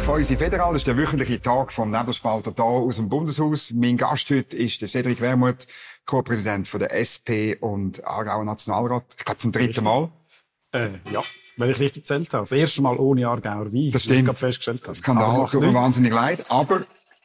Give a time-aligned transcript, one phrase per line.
[0.00, 0.72] Feusi Federal.
[0.72, 3.72] Das ist der wöchentliche Tag vom Nebelspalter hier aus dem Bundeshaus.
[3.72, 5.66] Mein Gast heute ist der Cedric Wermuth,
[6.06, 9.04] Co-Präsident der SP und Aargauer Nationalrat.
[9.18, 10.10] Ich glaube zum dritten Mal.
[10.72, 11.20] Äh, ja,
[11.56, 12.42] wenn ich richtig gezählt habe.
[12.42, 13.90] Das erste Mal ohne Aargauer Wein.
[13.92, 14.28] Das stimmt.
[14.28, 14.94] Ich festgestellt habe.
[14.94, 16.50] Skandal, tut mir wahnsinnig leid.
[16.50, 16.82] Aber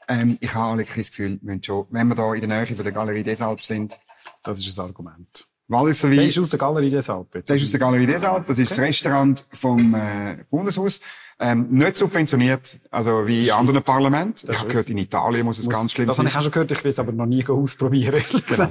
[0.08, 2.84] ähm, ich habe wirklich das Gefühl, wir schon, wenn wir da in der Nähe von
[2.84, 3.98] der Galerie Desalp sind.
[4.44, 5.48] Das ist ein Argument.
[5.68, 6.18] Walliser Wein.
[6.18, 7.32] Der ist aus der Galerie Desalp.
[7.32, 8.46] Der ist aus der Galerie Desalp.
[8.46, 8.82] Das ist okay.
[8.82, 11.02] das Restaurant vom äh, Bundeshaus.
[11.38, 14.50] Ähm, nicht subventioniert, also wie in anderen Parlamenten.
[14.50, 16.26] Ich habe gehört, in Italien muss es muss, ganz schlimm das sein.
[16.26, 18.70] Das habe ich auch schon gehört, ich will es aber noch nie ausprobieren, genau.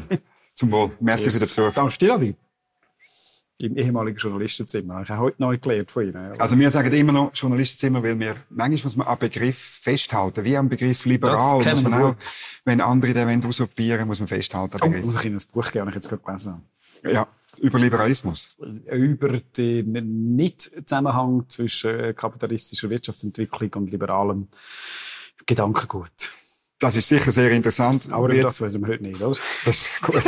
[0.54, 0.90] Zum Wohl.
[1.00, 1.72] Merci für den Besuch.
[1.74, 2.34] Danke dir.
[3.58, 5.02] Im ehemaligen Journalistenzimmer.
[5.02, 6.40] Ich habe heute neu gelernt von Ihnen.
[6.40, 10.56] Also wir sagen immer noch Journalistenzimmer, weil wir, manchmal muss man einen Begriff festhalten, wie
[10.56, 11.62] am Begriff liberal.
[11.62, 12.28] Das man auch, gut.
[12.64, 14.78] wenn andere den usurpieren muss man festhalten.
[14.82, 17.12] Oh, muss ich Ihnen ein Buch geben, ich jetzt gerade gelesen habe.
[17.12, 17.28] Ja.
[17.60, 18.56] Über Liberalismus?
[18.90, 24.48] Über den Nicht-Zusammenhang zwischen kapitalistischer Wirtschaftsentwicklung und liberalem
[25.46, 26.32] Gedankengut.
[26.78, 28.08] Das ist sicher sehr interessant.
[28.10, 29.36] Aber Wird, das wissen wir heute nicht, oder?
[29.64, 30.22] Das ist gut.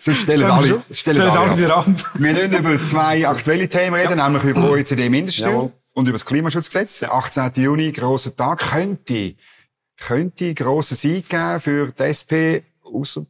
[0.00, 1.96] Sonst stellen alle, stellen alle wieder an.
[2.14, 4.28] Wir müssen über zwei aktuelle Themen reden, ja.
[4.28, 7.00] nämlich über OECD-Mindeststeuer und über das Klimaschutzgesetz.
[7.00, 7.52] Der 18.
[7.56, 9.34] Juni, grosser Tag, könnte,
[9.96, 13.26] könnte grossen Sieg geben für die SP, ausser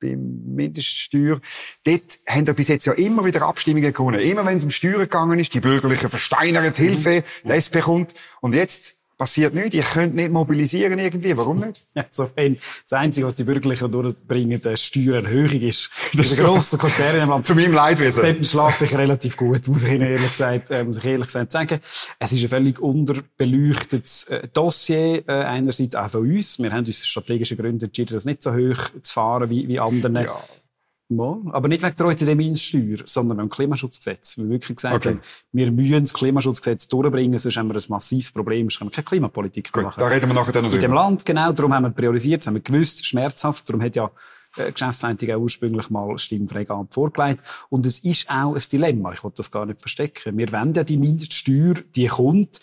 [0.00, 1.40] beim Mindeststeuer.
[1.84, 4.20] Dort haben wir bis jetzt ja immer wieder Abstimmungen gewonnen.
[4.20, 8.14] Immer wenn es um Steuern gegangen ist, die Bürgerlichen versteinern die Hilfe, die SP kommt.
[8.40, 9.74] Und jetzt passiert nichts.
[9.74, 11.36] Ihr könnt nicht mobilisieren irgendwie.
[11.36, 11.82] Warum nicht?
[11.94, 12.56] Ja, so wenn
[12.88, 15.90] das Einzige, was die Bürgerlichen durchbringen, eine Steuererhöhung ist.
[16.14, 17.46] Das ist ein grosser Konzern im Land.
[17.46, 18.22] Zu meinem Leidwesen.
[18.22, 21.52] Dort schlafe ich relativ gut, muss ich Ihnen ehrlich gesagt, äh, muss ich ehrlich gesagt
[21.52, 21.78] sagen.
[22.18, 26.58] Es ist ein völlig unterbeleuchtetes äh, Dossier, äh, einerseits auch von uns.
[26.58, 30.16] Wir haben uns strategische Gründe entschieden, das nicht so hoch zu fahren wie, wie anderen.
[30.16, 30.42] Ja.
[31.16, 31.40] Mal.
[31.52, 34.36] Aber nicht wegen der OECD-Mindeststeuer, sondern wegen dem Klimaschutzgesetz.
[34.38, 35.08] Wir wirklich gesagt Okay.
[35.10, 35.20] haben,
[35.52, 39.04] wir müssen das Klimaschutzgesetz durchbringen, sonst haben wir ein massives Problem, sonst können wir keine
[39.04, 40.00] Klimapolitik Gut, machen.
[40.00, 40.92] da reden wir nachher dann noch In dem.
[40.92, 44.10] Land, genau, darum haben wir priorisiert, das haben wir gewusst, schmerzhaft, darum hat ja
[44.56, 47.40] äh, die Geschäftsleitung auch ursprünglich mal Stimmfreigabe vorgelegt.
[47.70, 50.36] Und es ist auch ein Dilemma, ich will das gar nicht verstecken.
[50.38, 52.60] Wir wollen ja die Mindeststeuer, die kommt.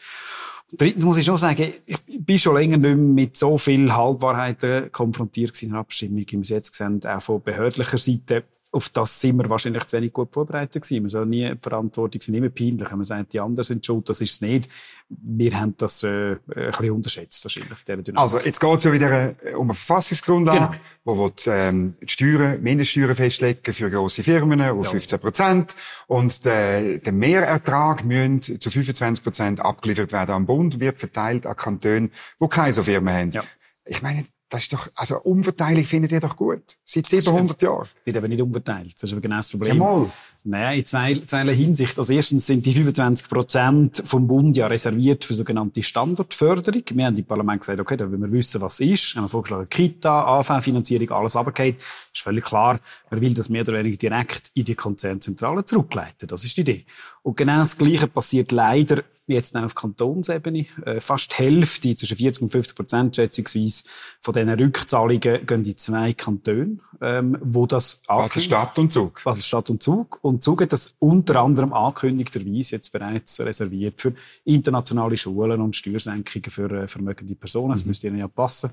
[0.77, 4.91] Drittens muss ich schon sagen, ich bin schon länger nicht mehr mit so viel Halbwahrheiten
[4.91, 8.45] konfrontiert in der Abstimmung, wie wir es jetzt gesehen auch von behördlicher Seite.
[8.73, 11.03] Auf das sind wir wahrscheinlich zu wenig gut vorbereitet gewesen.
[11.03, 12.89] Man soll nie die Verantwortung sind immer peinlich.
[12.89, 14.69] Wenn man sagt, die anderen sind schuld, das ist es nicht.
[15.09, 17.77] Wir haben das äh, ein bisschen unterschätzt wahrscheinlich.
[18.15, 20.71] Also, jetzt geht es ja wieder äh, um eine Verfassungsgrundlage, Genau.
[21.03, 25.75] wo will, ähm, die Steuern, Mindeststeuern festlegen für grosse Firmen auf 15 Prozent.
[26.07, 31.57] Und der, der Mehrertrag müssen zu 25 Prozent abgeliefert werden am Bund, wird verteilt an
[31.57, 33.31] Kantone, die keine so Firmen haben.
[33.31, 33.43] Ja.
[33.85, 36.61] Ich meine, das ist doch, also Umverteilung findet ihr doch gut.
[36.83, 37.87] Seit 700 Jahren.
[38.03, 38.93] wird aber nicht umverteilt.
[38.95, 39.77] Das ist aber genau das Problem.
[39.77, 40.09] Jawohl.
[40.43, 41.97] Naja, in zwei, zweierlei Hinsicht.
[41.97, 46.81] Also erstens sind die 25 Prozent vom Bund ja reserviert für sogenannte Standortförderung.
[46.93, 49.15] Wir haben im Parlament gesagt, okay, da wollen wir wissen, was es ist.
[49.15, 51.75] Haben wir vorgeschlagen, Kita, AV-Finanzierung, alles runtergefallen.
[52.13, 56.27] Ist völlig klar, man will das mehr oder weniger direkt in die Konzernzentrale zurückleiten.
[56.27, 56.85] Das ist die Idee.
[57.23, 60.65] Und genau das Gleiche passiert leider jetzt auch auf Kantonsebene.
[60.85, 63.83] Äh, fast die Hälfte, zwischen 40 und 50 Prozent schätzungsweise,
[64.19, 69.21] von diesen Rückzahlungen gehen in zwei Kantone, ähm, wo das Also ankündigt- Stadt und Zug.
[69.23, 70.19] was ist Stadt und Zug?
[70.21, 76.49] Und Zug hat das unter anderem angekündigterweise jetzt bereits reserviert für internationale Schulen und Steuersenkungen
[76.51, 77.71] für äh, vermögende Personen.
[77.71, 78.71] Das müsste ihnen ja passen.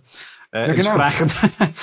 [0.50, 0.98] Äh, Ja, genau.
[0.98, 1.34] Entsprechend.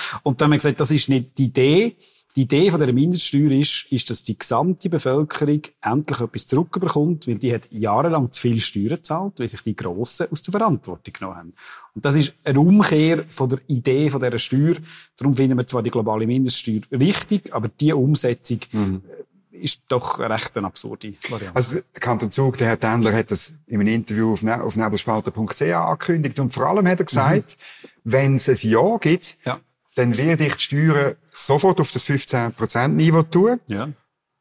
[0.23, 1.95] und dann haben wir gesagt, das ist nicht die Idee.
[2.35, 7.37] Die Idee von der Mindeststeuer ist, ist, dass die gesamte Bevölkerung endlich etwas zurückbekommt, weil
[7.37, 11.37] die hat jahrelang zu viel Steuern gezahlt, weil sich die Grossen aus der Verantwortung genommen
[11.37, 11.53] haben.
[11.93, 14.75] Und das ist eine Umkehr von der Idee von dieser Steuer.
[15.15, 20.33] Darum finden wir zwar die globale Mindeststeuer richtig, aber die Umsetzung äh, ist doch eine
[20.33, 21.55] recht eine absurde Variante.
[21.55, 24.75] Also, der Kanton Zug, der Herr Tendler hat das in einem Interview auf, ne auf
[24.75, 26.37] nebelspalter.ch angekündigt.
[26.41, 27.55] Und vor allem hat er gesagt,
[28.03, 29.61] wenn es ein Ja gibt, Ja.
[29.95, 33.59] Dann werde ich die Steuern sofort auf das 15%-Niveau tun.
[33.67, 33.89] ja.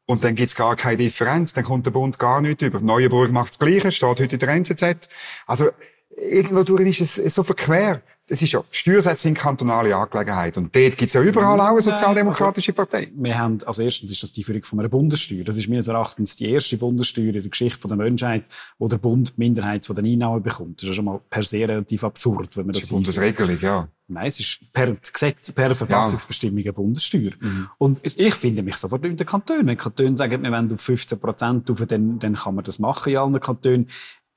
[0.07, 1.53] Und dann gibt's gar keine Differenz.
[1.53, 2.79] Dann kommt der Bund gar nicht über.
[2.79, 5.09] Neuenburg macht das Gleiche, steht heute in der NZZ.
[5.47, 5.71] Also,
[6.15, 8.03] irgendwo durch ist es so verquer.
[8.27, 10.57] Es ist ja, Steuersätze sind kantonale Angelegenheit.
[10.57, 13.11] Und dort gibt's ja überall auch eine sozialdemokratische Partei.
[13.13, 15.43] Wir haben, also erstens ist das die Führung von einer Bundessteuer.
[15.43, 18.45] Das ist meines Erachtens die erste Bundessteuer in der Geschichte der Menschheit,
[18.79, 20.81] wo der Bund die Minderheit von den Einnahmen bekommt.
[20.81, 23.59] Das ist ja schon mal per se relativ absurd, wenn man Das das ist Bundesregelung,
[23.61, 23.87] ja.
[24.07, 27.31] Nein, es ist per Gesetz, per Verfassungsbestimmung eine Bundessteuer.
[27.79, 29.65] Und ich finde mich sofort in den Kantonen.
[29.65, 33.13] Wenn Kantone sagen, wir wollen auf 15 Prozent rauf, dann, dann kann man das machen
[33.13, 33.87] in allen Kantonen.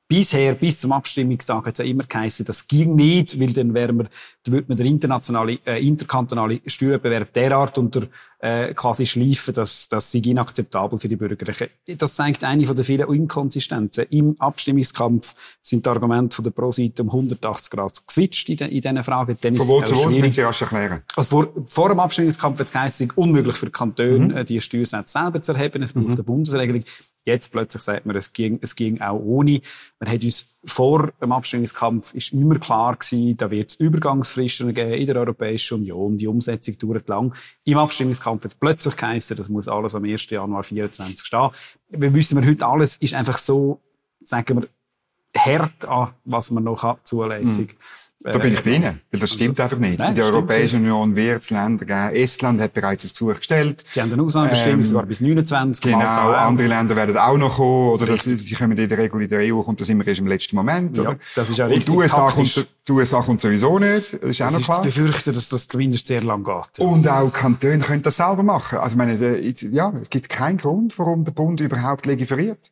[0.09, 3.93] Bisher, bis zum Abstimmungstag, hat es ja immer geheißen, das ging nicht, weil dann wäre
[3.93, 4.09] man,
[4.43, 8.07] dann würde man den internationale, äh, interkantonale Steuerbewerb derart unter
[8.39, 11.69] äh, quasi schleifen, das, das sei inakzeptabel für die Bürgerlichen.
[11.99, 14.07] Das zeigt eine von den vielen Inkonsistenzen.
[14.11, 18.81] Im Abstimmungskampf sind die Argumente von der Pro-Seite um 180 Grad geswitcht in, de, in
[18.81, 19.37] diesen Fragen.
[19.41, 21.03] Dann von wo zu wo müssen Sie erst erklären?
[21.17, 24.37] Also vor, vor dem Abstimmungskampf hat es geheißen, unmöglich für die Kantone, mhm.
[24.37, 25.83] Äh, die Steuersätze selber zu erheben.
[25.83, 26.13] Es braucht mhm.
[26.13, 26.85] eine Bundesregelung.
[27.29, 29.61] Jetzt plötzlich sagt man, es ging, es ging auch ohne.
[30.01, 34.93] Man hat uns vor dem Abstimmungskampf ist immer klar gewesen, da wird es Übergangsfristen geben
[34.93, 36.17] in der Europäischen Union.
[36.17, 37.35] Die Umsetzung dauert lang.
[37.65, 40.31] Im Abstimmungskampf es plötzlich geheißen, das muss alles am 1.
[40.31, 41.51] Januar 2024 stehen.
[41.91, 43.83] Wir wissen wir heute alles ist einfach so,
[44.23, 44.69] sagen wir,
[45.37, 47.75] hart an, was man noch hat, zulässig.
[47.75, 47.79] Mhm.
[48.33, 49.01] Da bin ich bei Ihnen.
[49.11, 49.99] Weil das stimmt also, einfach nicht.
[49.99, 52.17] Nein, in der Europäischen Union wird es Länder geben.
[52.17, 53.85] Estland hat bereits ein Gesuch gestellt.
[53.95, 55.85] Die haben eine Ausnahmebestimmung ähm, sogar bis 29.
[55.85, 55.99] Genau.
[55.99, 57.91] Andere Länder werden auch noch kommen.
[57.91, 60.27] Oder das, sie kommen in der Regel in der EU, kommt das immer erst im
[60.27, 60.97] letzten Moment.
[60.97, 61.17] Ja, oder?
[61.35, 61.89] das ist ja richtig.
[61.89, 64.15] Und die USA, kommt, die USA kommt sowieso nicht.
[64.15, 64.87] Das ist auch noch klar.
[64.87, 66.79] Ich befürchte, dass das zumindest sehr lang geht.
[66.79, 68.79] Und auch Kantone können das selber machen.
[68.79, 69.39] Also, ich meine,
[69.73, 72.71] ja, es gibt keinen Grund, warum der Bund überhaupt legiferiert.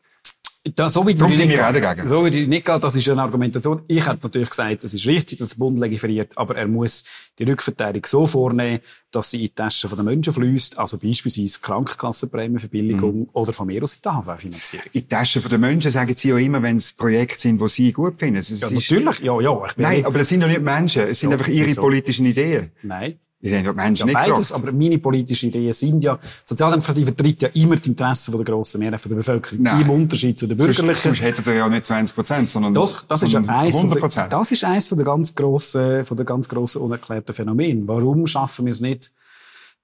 [0.74, 2.06] Da, so wie Darum sind wir auch dagegen.
[2.06, 3.82] So wie die nicht geht, das ist eine Argumentation.
[3.86, 7.04] Ich hätte natürlich gesagt, es ist richtig, dass der Bund legiferiert, aber er muss
[7.38, 8.80] die Rückverteilung so vornehmen,
[9.10, 13.28] dass sie in die Taschen der Menschen fließt, also beispielsweise Krankenkassenprämienverbilligung mhm.
[13.32, 14.86] oder von mir aus in die AHV-Finanzierung.
[14.92, 17.92] In die Taschen der Menschen sagen sie ja immer, wenn es Projekte sind, die sie
[17.92, 18.40] gut finden.
[18.40, 19.20] Es ja, natürlich.
[19.20, 19.66] Ja, ja.
[19.76, 21.02] Nein, aber das sind doch nicht Menschen.
[21.02, 21.80] Es sind ja, einfach ihre wieso?
[21.80, 22.72] politischen Ideen.
[22.82, 23.18] Nein.
[23.46, 27.48] Die sind Menschen ja, nicht beides, aber meine politischen Ideen sind ja, Sozialdemokratie vertritt ja
[27.54, 29.62] immer die Interessen der grossen Mehrheit der Bevölkerung.
[29.62, 29.82] Nein.
[29.82, 30.86] Im Unterschied zu den Bürgerlichen.
[30.86, 34.00] Sonst, sonst hättet ihr ja nicht 20 Prozent, sondern Doch, das ist ja eins 100
[34.00, 34.32] Prozent.
[34.32, 37.86] Das ist eins von der ganz grossen, von der ganz grossen unerklärten Phänomen.
[37.86, 39.12] Warum schaffen wir es nicht,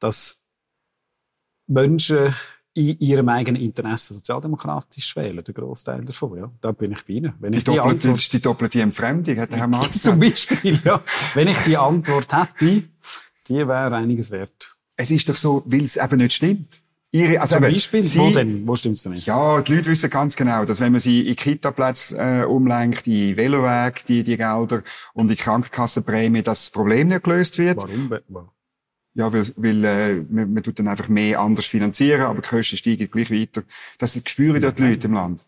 [0.00, 0.38] dass
[1.68, 2.34] Menschen
[2.74, 6.50] in ihrem eigenen Interesse sozialdemokratisch wählen, der Großteil davon, ja.
[6.60, 7.34] Da bin ich bei Ihnen.
[7.38, 10.02] Wenn die, ich die doppelte, Antwort, das ist die doppelte Entfremdung, hat der Herr Marx
[10.02, 11.00] Zum Beispiel, ja.
[11.34, 12.84] Wenn ich die Antwort hätte,
[13.52, 14.72] die wäre einiges wert.
[14.96, 16.82] Es ist doch so, weil es eben nicht stimmt.
[17.14, 18.66] Ihre, also Zum eben, Beispiel, sie, wo denn?
[18.66, 19.26] Wo stimmt's denn nicht?
[19.26, 23.36] Ja, die Leute wissen ganz genau, dass wenn man sie in Kitaplätze äh, umlenkt, in
[23.36, 24.82] Veloweg, die, die Gelder
[25.12, 27.76] und die Krankenkassenprämie, dass das Problem nicht gelöst wird.
[27.76, 28.48] Warum?
[29.14, 32.76] Ja, weil, weil äh, man, man tut dann einfach mehr anders finanzieren, aber die Kosten
[32.76, 33.62] steigen gleich weiter.
[33.98, 35.44] Das spüren dort die Leute im Land.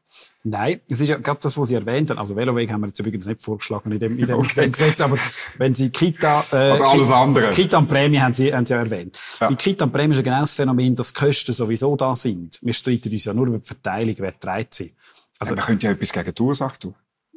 [0.46, 2.19] Nein, es ist ja gerade das, was Sie erwähnt haben.
[2.19, 4.69] Also Veloweg haben wir jetzt übrigens nicht vorgeschlagen in dem, in dem, okay.
[4.69, 5.16] Gesetz, aber
[5.56, 7.50] wenn Sie Kita, äh, Kita.
[7.50, 9.19] Kita und Prämie haben Sie, haben Sie ja erwähnt.
[9.40, 9.49] Ja.
[9.49, 12.58] Bei Kita und Prämie ist ja genau das Phänomen, dass die Kosten sowieso da sind.
[12.60, 14.94] Wir streiten uns ja nur über die Verteilung, wer trägt sie.
[15.38, 16.94] Also, ja, man könnte ja etwas gegen die Ursache tun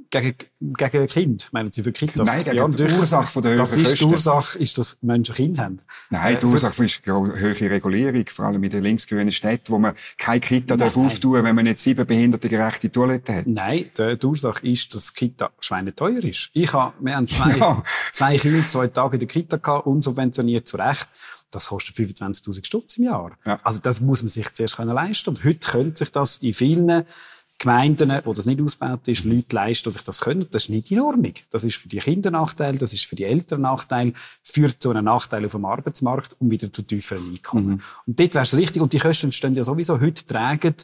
[0.09, 1.49] gegen, gegen Kind?
[1.51, 2.27] Meinen Sie für Kitas?
[2.27, 3.97] Nein, gegen ja, die Ursache von der höheren Das ist Kosten.
[3.97, 5.77] die Ursache, ist, dass Menschen Kinder haben.
[6.09, 9.79] Nein, die äh, Ursache ist die höhere Regulierung, vor allem in den linksgrünen Städten, wo
[9.79, 13.47] man keine Kita nein, darf auftun wenn man nicht sieben behindertengerechte Toiletten hat.
[13.47, 16.49] Nein, die, die Ursache ist, dass Kita schweineteuer ist.
[16.53, 17.83] Ich habe, wir haben zwei, ja.
[18.11, 21.09] zwei Kinder, zwei Tage in der Kita gehabt, unsubventioniert zu Recht
[21.51, 23.37] das kostet 25.000 Stutz im Jahr.
[23.45, 23.59] Ja.
[23.63, 25.29] Also das muss man sich zuerst können leisten.
[25.29, 27.05] Und heute könnte sich das in vielen
[27.59, 30.47] Gemeinden, wo das nicht ausgebaut ist, Leute leisten, die sich das können.
[30.51, 31.33] Das ist nicht in Ordnung.
[31.49, 34.13] Das ist für die Kinder Nachteil, das ist für die Eltern Nachteil,
[34.43, 37.67] führt zu einem Nachteil auf dem Arbeitsmarkt und wieder zu tieferen Einkommen.
[37.67, 37.81] Mhm.
[38.05, 38.81] Und dort wäre es richtig.
[38.81, 39.99] Und die Kosten entstehen ja sowieso.
[39.99, 40.75] Heute tragen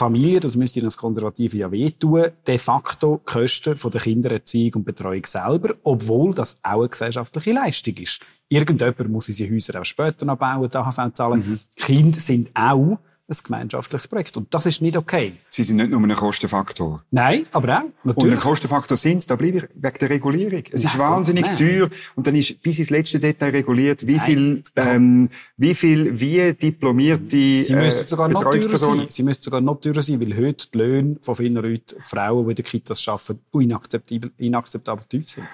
[0.00, 4.84] Familie, das müsste Ihnen als Konservative ja wehtun, de facto Kosten von der Kindererziehung und
[4.84, 8.20] Betreuung selber, obwohl das auch eine gesellschaftliche Leistung ist.
[8.48, 11.44] Irgendjemand muss unsere Häuser auch später noch bauen, die AHV zahlen.
[11.46, 11.60] Mhm.
[11.76, 12.98] Kinder sind auch
[13.30, 14.36] ein gemeinschaftliches Projekt.
[14.36, 15.34] Und das ist nicht okay.
[15.48, 17.02] Sie sind nicht nur ein Kostenfaktor.
[17.10, 18.32] Nein, aber auch, natürlich.
[18.32, 20.62] Und ein Kostenfaktor sind da bleibe ich wegen der Regulierung.
[20.70, 21.56] Es ist wahnsinnig nein.
[21.56, 24.24] teuer und dann ist bis ins letzte Detail reguliert, wie nein.
[24.24, 29.06] viel, ähm, wie viel, wie diplomierte Sie müssten sogar noch teurer sein.
[29.08, 32.50] Sie müssten sogar noch teurer sein, weil heute die Löhne von vielen Leuten, Frauen, die
[32.50, 35.46] in den Kitas arbeiten, inakzeptabel, inakzeptabel tief sind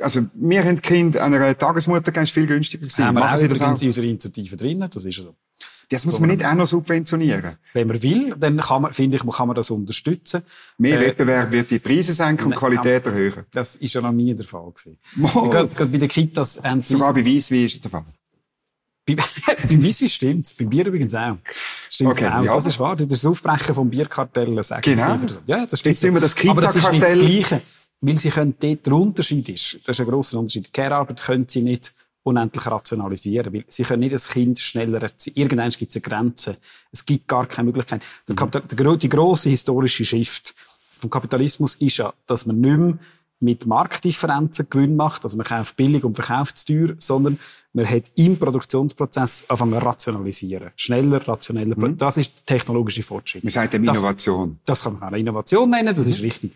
[0.00, 3.04] also wir haben Kind einer Tagesmutter ganz viel günstiger gewesen.
[3.04, 3.80] Haben wir Sie das auch?
[3.80, 5.34] in unserer Initiative drin, das ist so.
[5.88, 7.56] Das muss man nicht auch noch subventionieren.
[7.72, 10.42] Wenn man will, dann kann man, finde ich, kann man das unterstützen.
[10.78, 13.44] Mehr äh, Wettbewerb wird die Preise senken und ne, Qualität erhöhen.
[13.50, 14.98] Das ist ja noch nie der Fall gewesen.
[15.50, 16.94] Gerade, gerade bei den Kitas haben sie...
[16.94, 18.04] Sogar bei Weisswein ist es der Fall.
[19.06, 19.14] Bei,
[19.68, 20.54] bei Weisswein stimmt's.
[20.54, 21.36] Bei Bier übrigens auch.
[21.88, 22.44] Stimmt's okay, auch.
[22.44, 22.52] Ja.
[22.54, 22.96] Das ist wahr.
[22.96, 24.62] Das ist das Aufbrechen vom Bierkartell.
[24.62, 25.16] Sagen genau.
[25.16, 25.38] Sie.
[25.46, 25.92] Ja, das stimmt.
[25.92, 27.62] Jetzt sind wir das Aber das ist nicht das Gleiche.
[28.00, 30.70] Weil sie können dort, der Unterschied ist, das ist ein grosser Unterschied.
[30.72, 33.52] Care-Arbeit können sie nicht unendlich rationalisieren.
[33.54, 35.34] Weil sie können nicht das Kind schneller erziehen.
[35.36, 36.56] Irgendwann gibt es eine Grenze.
[36.90, 38.04] Es gibt gar keine Möglichkeit.
[38.26, 38.50] Mhm.
[38.50, 40.54] Der, der, die grosse historische Shift
[40.98, 42.98] vom Kapitalismus ist ja, dass man nicht mehr
[43.40, 47.38] mit Marktdifferenzen Gewinn macht, also man kauft billig und verkauft teuer, sondern
[47.74, 50.70] man hat im Produktionsprozess anfangen rationalisieren.
[50.76, 51.76] Schneller, rationeller.
[51.76, 51.96] Mhm.
[51.96, 53.44] Das ist technologische Fortschritt.
[53.44, 54.58] Man sagt dem Innovation.
[54.64, 56.12] Das, das kann man auch Innovation nennen, das mhm.
[56.12, 56.52] ist richtig.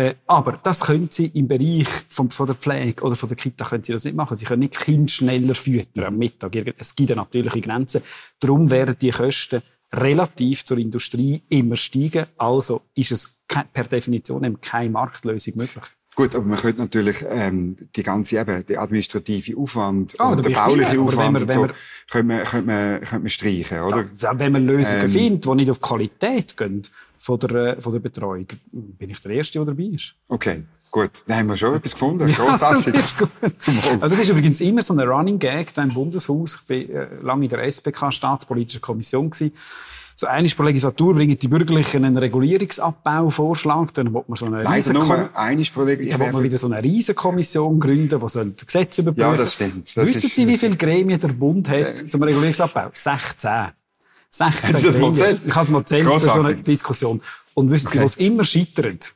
[0.00, 3.66] Äh, aber das können sie im Bereich von, von der Pflege oder von der Kita
[3.66, 4.34] können sie das nicht machen.
[4.34, 6.56] Sie können nicht Kinder schneller füttern am Mittag.
[6.78, 8.00] Es gibt eine natürliche Grenze.
[8.38, 9.60] Darum werden die Kosten
[9.92, 12.24] relativ zur Industrie immer steigen.
[12.38, 15.84] Also ist es per Definition eben keine Marktlösung möglich.
[16.16, 20.50] Gut, aber man könnte natürlich ähm, die ganze eben, der administrative Aufwand oh, und der
[20.50, 21.68] bauliche Aufwand wir, und so,
[22.10, 24.04] könnte man, könnte man, könnte man streichen, oder?
[24.18, 26.82] Da, wenn man Lösungen ähm, findet, die nicht auf Qualität gehen
[27.20, 30.14] von der, äh, von der Betreuung, bin ich der Erste, der dabei ist.
[30.28, 30.64] Okay.
[30.90, 32.32] Gut, dann haben wir schon etwas gefunden.
[32.32, 32.86] Grossartig.
[32.86, 33.30] ja, das ist gut.
[34.00, 36.58] Also das ist übrigens immer so ein Running Gag da im Bundeshaus.
[36.68, 39.30] Ich war äh, lange in der SPK, Staatspolitische Kommission.
[39.30, 39.54] Gewesen.
[40.16, 43.94] So einmal pro Legislatur bringen die Bürgerlichen einen Regulierungsabbauvorschlag.
[43.94, 46.24] Dann man so eine riesen nur einmal pro Legislatur.
[46.24, 49.30] Dann man wieder so eine Riesenkommission gründen, die soll das Gesetz überprüfen.
[49.30, 49.96] Ja, das stimmt.
[49.96, 52.88] Das Wissen Sie, wie viele Gremien der Bund hat äh, zum Regulierungsabbau?
[52.92, 53.68] 16.
[54.30, 55.40] 16 Hast du das mal erzählt?
[55.44, 57.20] Ich habe es mal erzählt für so eine Diskussion.
[57.54, 57.98] Und wissen okay.
[57.98, 59.12] Sie, was immer scheitert?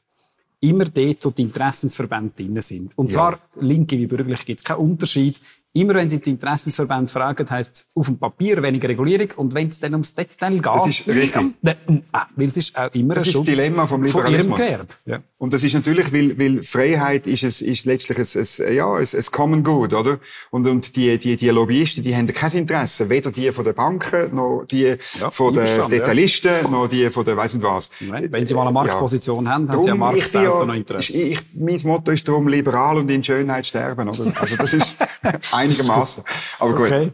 [0.60, 2.96] Immer dort, wo die Interessensverbände drin sind.
[2.98, 5.40] Und zwar, linke wie bürgerlich, gibt es keinen Unterschied.
[5.76, 9.28] Immer wenn Sie die Interessensverbände fragen, heisst es auf dem Papier weniger Regulierung.
[9.34, 11.56] Und wenn es dann ums Detail geht, das ist richtig.
[11.62, 14.56] Dann, ah, weil es ist auch immer das ein ist Schutz das Dilemma vom Liberalismus.
[14.56, 15.18] Von Ihrem Ja.
[15.36, 19.04] Und das ist natürlich, weil, weil Freiheit ist, es, ist letztlich ein, ein, ja, ein,
[19.12, 20.18] ein Common Good, oder?
[20.52, 23.10] Und, und die, die, die Lobbyisten, die haben kein Interesse.
[23.10, 26.68] Weder die von den Banken, noch die ja, von den Detailisten, ja.
[26.68, 27.90] noch die von den, weiss nicht was.
[27.98, 31.20] Nein, wenn Sie mal eine Marktposition haben, haben Sie am Markt selber noch Interesse.
[31.20, 34.32] Ich, ich, mein Motto ist darum, liberal und in Schönheit sterben, oder?
[34.40, 34.96] Also das ist
[35.64, 36.24] einigermaßen.
[36.58, 36.86] Aber gut.
[36.86, 37.12] Okay.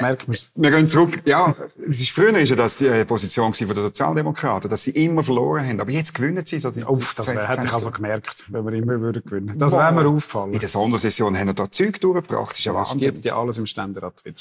[0.00, 0.50] Merkt man's.
[0.54, 1.22] Wir gehen zurück.
[1.24, 1.54] Ja,
[1.88, 5.66] es ist, früher ja das die äh, Position von der Sozialdemokraten, dass sie immer verloren
[5.66, 5.80] haben.
[5.80, 6.58] Aber jetzt gewinnen sie.
[6.58, 9.58] So Uff, das wär, hätte ich also gemerkt, wenn wir immer würden gewinnen.
[9.58, 10.52] Das wäre mir auffallen.
[10.52, 12.50] In der Sondersession haben wir da Zeug durchgebracht.
[12.50, 12.98] Das ist ja Wahnsinn.
[12.98, 14.40] Es gibt ja alles im Ständerat wieder.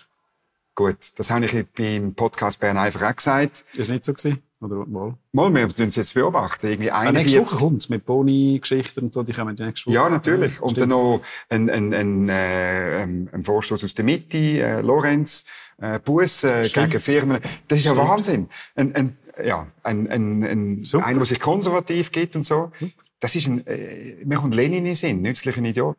[0.76, 3.66] Gut, das habe ich beim Podcast Bern einfach auch gesagt.
[3.76, 4.44] Ist nicht so gewesen?
[4.60, 5.16] Oder mal?
[5.34, 6.68] Mal, wir müssen es jetzt beobachten.
[6.68, 9.96] Irgendwie ja, nächste Woche kommt mit Boni-Geschichten und so, die kommen nächste Woche.
[9.96, 10.56] Ja, natürlich.
[10.56, 15.46] Ja, und dann noch ein, ein, ein, äh, ein Vorstoß aus der Mitte, äh, Lorenz,
[15.78, 17.40] äh, Bus äh, gegen Firmen.
[17.68, 18.50] Das ist ja Wahnsinn.
[18.76, 22.72] Ein, ein, ja, ein, ein, ein, einer, der sich konservativ gibt und so.
[23.20, 25.98] Das ist ein, äh, mir kommt Lenin in den Sinn, nützlicher Idiot.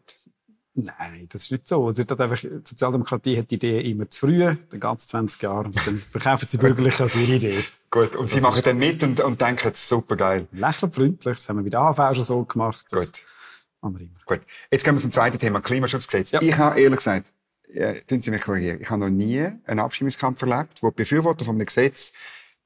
[0.80, 1.86] Nein, das ist nicht so.
[1.86, 5.66] Also, hat einfach, die Sozialdemokratie hat die Idee immer zu früh, dann ganz 20 Jahre,
[5.66, 7.64] und dann verkaufen sie bürgerlich als ihre Idee.
[7.90, 10.46] Gut, und das sie machen dann mit und, und denken, es ist super geil.
[10.52, 12.86] Lächelnd freundlich, das haben wir bei der AV schon so gemacht.
[12.92, 13.12] Gut.
[13.82, 14.08] Wir immer.
[14.24, 14.40] Gut.
[14.70, 16.30] Jetzt gehen wir zum zweiten Thema, Klimaschutzgesetz.
[16.30, 16.42] Ja.
[16.42, 17.32] Ich habe ehrlich gesagt,
[17.72, 21.44] ja, tun Sie mich korrigieren, ich habe noch nie einen Abstimmungskampf erlebt, wo die Befürworter
[21.44, 22.12] von einem Gesetz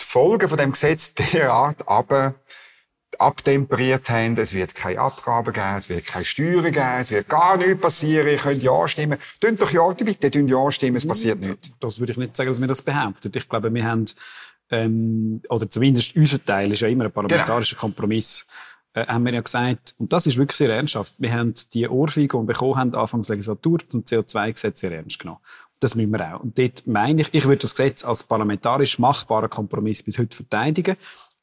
[0.00, 2.34] die Folgen von dem Gesetz derart aber
[3.18, 7.56] abtemperiert haben, es wird keine Abgaben geben, es wird keine Steuern geben, es wird gar
[7.56, 9.18] nichts passieren, ihr könnt Ja stimmen.
[9.40, 11.70] Tönt doch Ja, bitte, tönt Ja stimmen, es passiert nichts.
[11.80, 13.30] Das würde ich nicht sagen, dass wir das behaupten.
[13.34, 14.04] Ich glaube, wir haben,
[14.70, 17.82] ähm, oder zumindest unser Teil ist ja immer ein parlamentarischer genau.
[17.82, 18.46] Kompromiss,
[18.94, 22.36] äh, haben wir ja gesagt, und das ist wirklich sehr ernsthaft, wir haben die Ohrfeige,
[22.36, 25.40] die wir bekommen haben, Anfangs Legislatur zum CO2-Gesetz sehr ernst genommen.
[25.80, 26.40] Das müssen wir auch.
[26.40, 30.96] Und dort meine ich, ich würde das Gesetz als parlamentarisch machbaren Kompromiss bis heute verteidigen,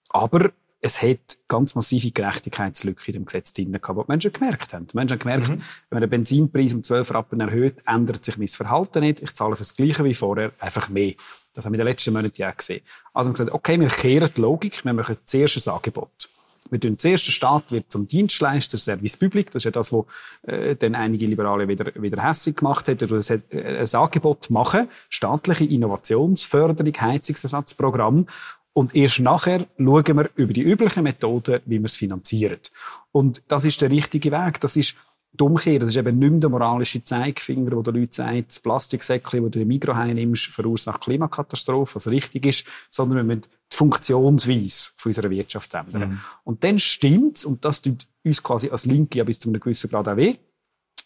[0.09, 4.73] aber es hat ganz massive Gerechtigkeitslücke in dem Gesetz drin gehabt, die die Menschen gemerkt
[4.73, 4.87] haben.
[4.87, 5.61] Die Menschen haben gemerkt, mhm.
[5.89, 9.21] wenn man den Benzinpreis um 12 Rappen erhöht, ändert sich mein Verhalten nicht.
[9.21, 11.13] Ich zahle für das Gleiche wie vorher einfach mehr.
[11.53, 12.81] Das haben wir in den letzten Monaten ja gesehen.
[13.13, 16.29] Also haben wir gesagt, okay, wir kehren die Logik, wir machen zuerst ein Angebot.
[16.69, 19.51] Wir tun zuerst, der Staat wird zum Dienstleister, Service Public.
[19.51, 20.05] Das ist ja das, was
[20.43, 23.01] äh, dann einige Liberale wieder, wieder hässlich gemacht hat.
[23.01, 28.27] Oder das hat, äh, ein Angebot machen, staatliche Innovationsförderung, Heizungsersatzprogramm.
[28.79, 32.59] Und erst nachher schauen wir über die üblichen Methoden, wie wir es finanzieren.
[33.11, 34.61] Und das ist der richtige Weg.
[34.61, 34.95] Das ist
[35.33, 35.79] die Umkehr.
[35.79, 39.51] Das ist eben nicht mehr der moralische Zeigefinger, wo der Leute sagt, das Plastiksäckchen, das
[39.51, 44.91] du in den Mikro nimmst, verursacht Klimakatastrophe, was richtig ist, sondern wir müssen die Funktionsweise
[44.95, 46.11] von unserer Wirtschaft ändern.
[46.11, 46.19] Mhm.
[46.45, 49.89] Und dann stimmt's, und das tut uns quasi als Linke ja bis zu einem gewissen
[49.89, 50.37] Grad auch weh,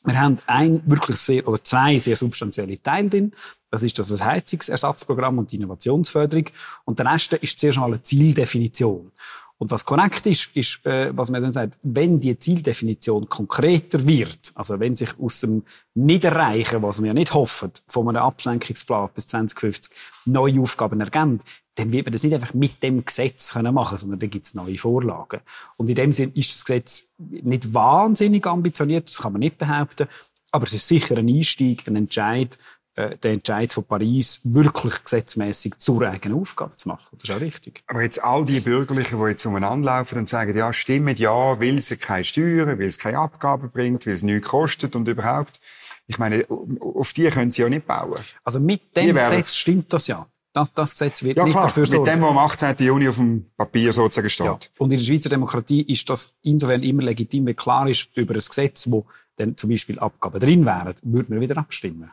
[0.03, 3.31] wir haben ein wirklich sehr, oder zwei sehr substanzielle Teile drin.
[3.71, 6.45] Das ist das Heizungsersatzprogramm und die Innovationsförderung.
[6.85, 9.11] Und der erste ist zuerst mal eine Zieldefinition.
[9.57, 14.51] Und was korrekt ist, ist, äh, was man dann sagt, wenn die Zieldefinition konkreter wird,
[14.55, 19.27] also wenn sich aus dem Niederreichen, was wir ja nicht hoffen, von einem Absenkungsplan bis
[19.27, 19.95] 2050
[20.25, 21.39] neue Aufgaben ergeben,
[21.75, 24.53] dann wird man das nicht einfach mit dem Gesetz können machen, sondern dann gibt es
[24.53, 25.41] neue Vorlagen.
[25.77, 30.07] Und in dem Sinn ist das Gesetz nicht wahnsinnig ambitioniert, das kann man nicht behaupten,
[30.51, 32.59] aber es ist sicher ein Einstieg, ein Entscheid,
[32.95, 37.17] äh, den Entscheid von Paris wirklich gesetzmäßig zur eigenen Aufgabe zu machen.
[37.19, 37.83] Das ist auch richtig.
[37.87, 41.79] Aber jetzt all die Bürgerlichen, die jetzt umeinander laufen und sagen, ja, stimmt, ja, weil
[41.79, 45.59] es keine Steuern, weil es keine Abgaben bringt, weil es nichts kostet und überhaupt.
[46.05, 46.45] Ich meine,
[46.79, 48.19] auf die können sie ja nicht bauen.
[48.43, 50.27] Also mit dem Gesetz stimmt das ja.
[50.53, 52.03] Das, das Gesetz wird ja, nicht klar, dafür sorgen.
[52.05, 52.85] Mit dem, was am 18.
[52.85, 54.45] Juni auf dem Papier sozusagen steht.
[54.45, 54.59] Ja.
[54.77, 58.39] Und in der Schweizer Demokratie ist das insofern immer legitim, wenn klar ist, über ein
[58.39, 59.05] Gesetz, wo
[59.35, 62.11] dann zum Beispiel Abgaben drin wären, würde man wieder abstimmen.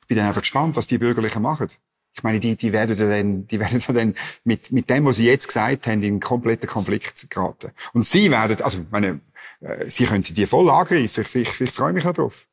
[0.00, 1.68] Ich bin dann einfach gespannt, was die Bürgerlichen machen.
[2.16, 5.46] Ich meine, die, die werden dann, die werden dann mit, mit dem, was sie jetzt
[5.46, 7.70] gesagt haben, in einen kompletten Konflikt geraten.
[7.92, 9.20] Und sie werden, also, ich meine,
[9.60, 11.24] äh, sie könnten die voll angreifen.
[11.26, 12.48] Ich, ich, ich freue mich darauf.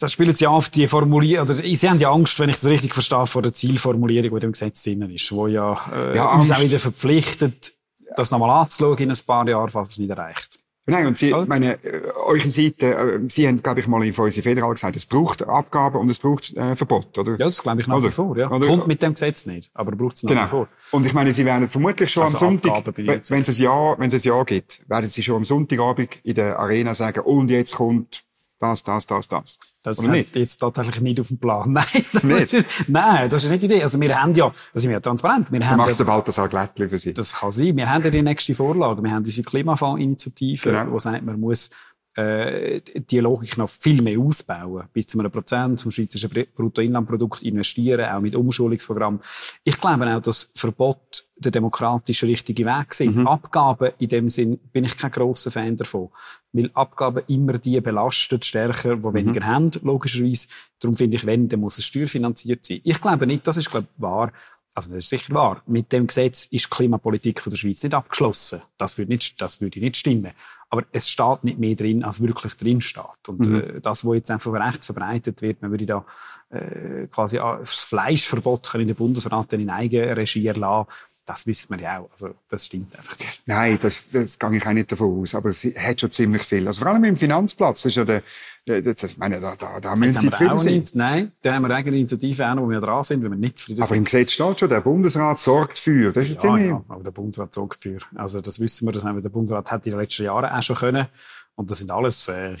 [0.00, 2.94] Das spielt sie auf die Formulierung, oder sie haben ja Angst, wenn ich das richtig
[2.94, 6.62] verstehe, vor der Zielformulierung, die dem Gesetz drin ist, wo ja, äh, ja uns auch
[6.62, 7.74] wieder verpflichtet,
[8.16, 10.58] das nochmal anzuschauen in ein paar Jahren, falls es nicht erreicht.
[10.86, 11.44] Nein, und Sie, oh.
[11.46, 15.04] meine, äh, eure Seite, äh, Sie haben, glaube ich, mal in unsere Federal gesagt, es
[15.04, 17.32] braucht Abgaben und es braucht äh, Verbot, oder?
[17.32, 18.08] Ja, das glaube ich nach oder?
[18.08, 18.50] wie vor, ja.
[18.50, 18.66] Oder?
[18.66, 20.44] Kommt mit dem Gesetz nicht, aber braucht es nach genau.
[20.44, 20.68] wie vor.
[20.92, 24.08] Und ich meine, Sie werden vermutlich schon also am Sonntag, wenn es ein Jahr, wenn
[24.08, 27.76] es ein Jahr gibt, werden Sie schon am Sonntagabend in der Arena sagen, und jetzt
[27.76, 28.24] kommt
[28.58, 29.58] das, das, das, das.
[29.82, 30.36] Das ist nicht?
[30.36, 31.72] jetzt tatsächlich nicht auf dem Plan.
[31.72, 32.52] Nein, das nicht.
[32.52, 33.82] Ist, nein, das ist nicht die Idee.
[33.82, 35.50] Also wir haben ja, da sind wir ja transparent.
[35.50, 37.14] Wir du haben machst ja, den Balthasar Glättli für Sie.
[37.14, 37.76] Das kann sein.
[37.76, 39.02] Wir haben ja die nächste Vorlage.
[39.02, 40.92] Wir haben unsere Klimafondsinitiative, genau.
[40.92, 41.70] wo sagt, man muss
[42.16, 48.04] äh, die Logik noch viel mehr ausbauen, bis zu einem Prozent vom schweizerischen Bruttoinlandprodukt investieren,
[48.10, 49.20] auch mit Umschulungsprogrammen.
[49.64, 53.16] Ich glaube auch, dass Verbot der demokratische richtige Weg sind.
[53.16, 53.26] Mhm.
[53.26, 56.10] Abgaben in dem Sinn bin ich kein grosser Fan davon,
[56.52, 59.14] weil Abgaben immer die belastet stärker, die mhm.
[59.14, 60.48] weniger haben, logischerweise.
[60.80, 62.80] Darum finde ich, wenn, dann muss es steuerfinanziert sein.
[62.84, 64.32] Ich glaube nicht, das ist glaube ich, wahr,
[64.74, 67.94] also das ist sicher wahr, mit dem Gesetz ist die Klimapolitik von der Schweiz nicht
[67.94, 68.62] abgeschlossen.
[68.78, 70.30] Das würde, nicht, das würde nicht stimmen.
[70.68, 73.28] Aber es steht nicht mehr drin, als wirklich drin steht.
[73.28, 73.60] Und mhm.
[73.60, 76.04] äh, das, was jetzt einfach rechts verbreitet wird, man würde da
[76.50, 80.88] äh, quasi das Fleischverbot in den Bundesrat in Eigenregie erlassen,
[81.30, 82.10] das wissen wir ja auch.
[82.10, 83.42] Also, das stimmt einfach nicht.
[83.46, 85.34] Nein, das, das gehe ich auch nicht davon aus.
[85.34, 86.66] Aber es hat schon ziemlich viel.
[86.66, 88.22] Also, vor allem im Finanzplatz ist ja der,
[88.66, 90.74] das, meine, da, da, da müssen Sie zufrieden sein.
[90.74, 93.58] Nicht, nein, da haben wir eigene Initiative auch wo wir dran sind, wenn wir nicht
[93.58, 96.12] zufrieden Aber im Gesetz steht schon, der Bundesrat sorgt für.
[96.12, 96.68] Das ist ja, ziemlich...
[96.68, 97.98] ja, aber der Bundesrat sorgt für.
[98.16, 100.62] Also, das wissen wir, das haben wir, der Bundesrat hat in den letzten Jahren auch
[100.62, 101.06] schon können.
[101.54, 102.56] Und das sind alles, äh,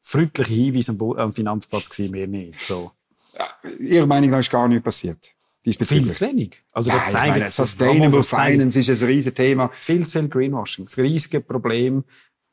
[0.00, 2.60] freundliche Hinweise am, am Finanzplatz gewesen, mehr nicht.
[2.60, 2.92] So.
[3.36, 5.33] Ja, Ihrer Meinung nach ist gar nichts passiert?
[5.64, 6.62] Viel zu wenig.
[6.72, 9.70] Also das ja, zeigt, meine, Sustainable Finance ist ein riesiges Thema.
[9.80, 10.84] Viel zu viel Greenwashing.
[10.84, 12.04] Das riesige Problem.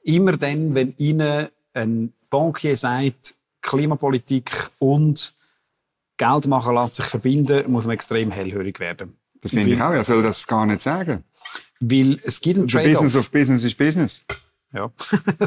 [0.03, 5.33] Immer dann, wenn Ihnen ein Bankier sagt, Klimapolitik und
[6.17, 9.17] Geld machen lässt sich verbinden, muss man extrem hellhörig werden.
[9.41, 9.91] Das finde ich auch.
[9.91, 11.23] Er soll das gar nicht sagen.
[11.79, 12.93] Weil es gibt ein Trade-off.
[12.93, 14.23] Business of Business ist Business.
[14.73, 14.89] Ja.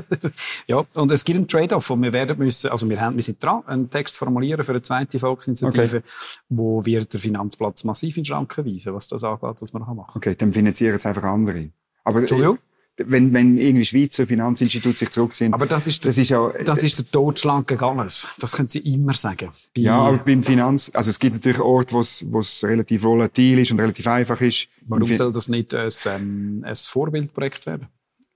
[0.68, 3.42] ja, und es gibt einen Trade-off und wir werden müssen, also wir haben, wir sind
[3.42, 6.06] dran, einen Text formulieren für eine zweite Volksinitiative, okay.
[6.50, 10.12] wo wir den Finanzplatz massiv in Schranken weisen, was das angeht, was wir machen.
[10.14, 11.70] Okay, dann finanzieren jetzt einfach andere.
[12.04, 12.58] Aber, Entschuldigung?
[12.96, 15.52] Wenn, wenn irgendwie Schweizer Finanzinstitute sich zurückziehen.
[15.52, 18.28] Aber das ist, das ist ja, das ist der Totschlag gegen alles.
[18.38, 19.50] Das können Sie immer sagen.
[19.74, 23.02] Bei ja, aber beim Finanz, also es gibt natürlich Orte, wo es, wo es relativ
[23.02, 24.68] volatil ist und relativ einfach ist.
[24.82, 27.88] Warum soll das nicht ein, ähm, ein Vorbildprojekt werden?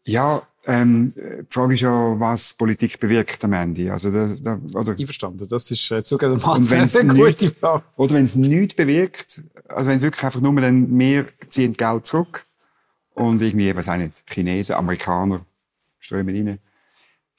[0.05, 3.91] Ja, ähm, die Frage ist ja, was Politik bewirkt am Ende.
[3.91, 4.95] Also, da, da, oder?
[4.99, 5.47] Ich verstanden.
[5.49, 7.85] Das ist äh, zugegebenermaßen eine gute Frage.
[7.97, 12.05] Oder wenn es nichts bewirkt, also wenn es wirklich einfach nur dann mehr ziehen Geld
[12.05, 12.45] zurück
[13.15, 15.41] und irgendwie, was auch nicht, Chinesen, Amerikaner
[16.01, 16.59] strömen rein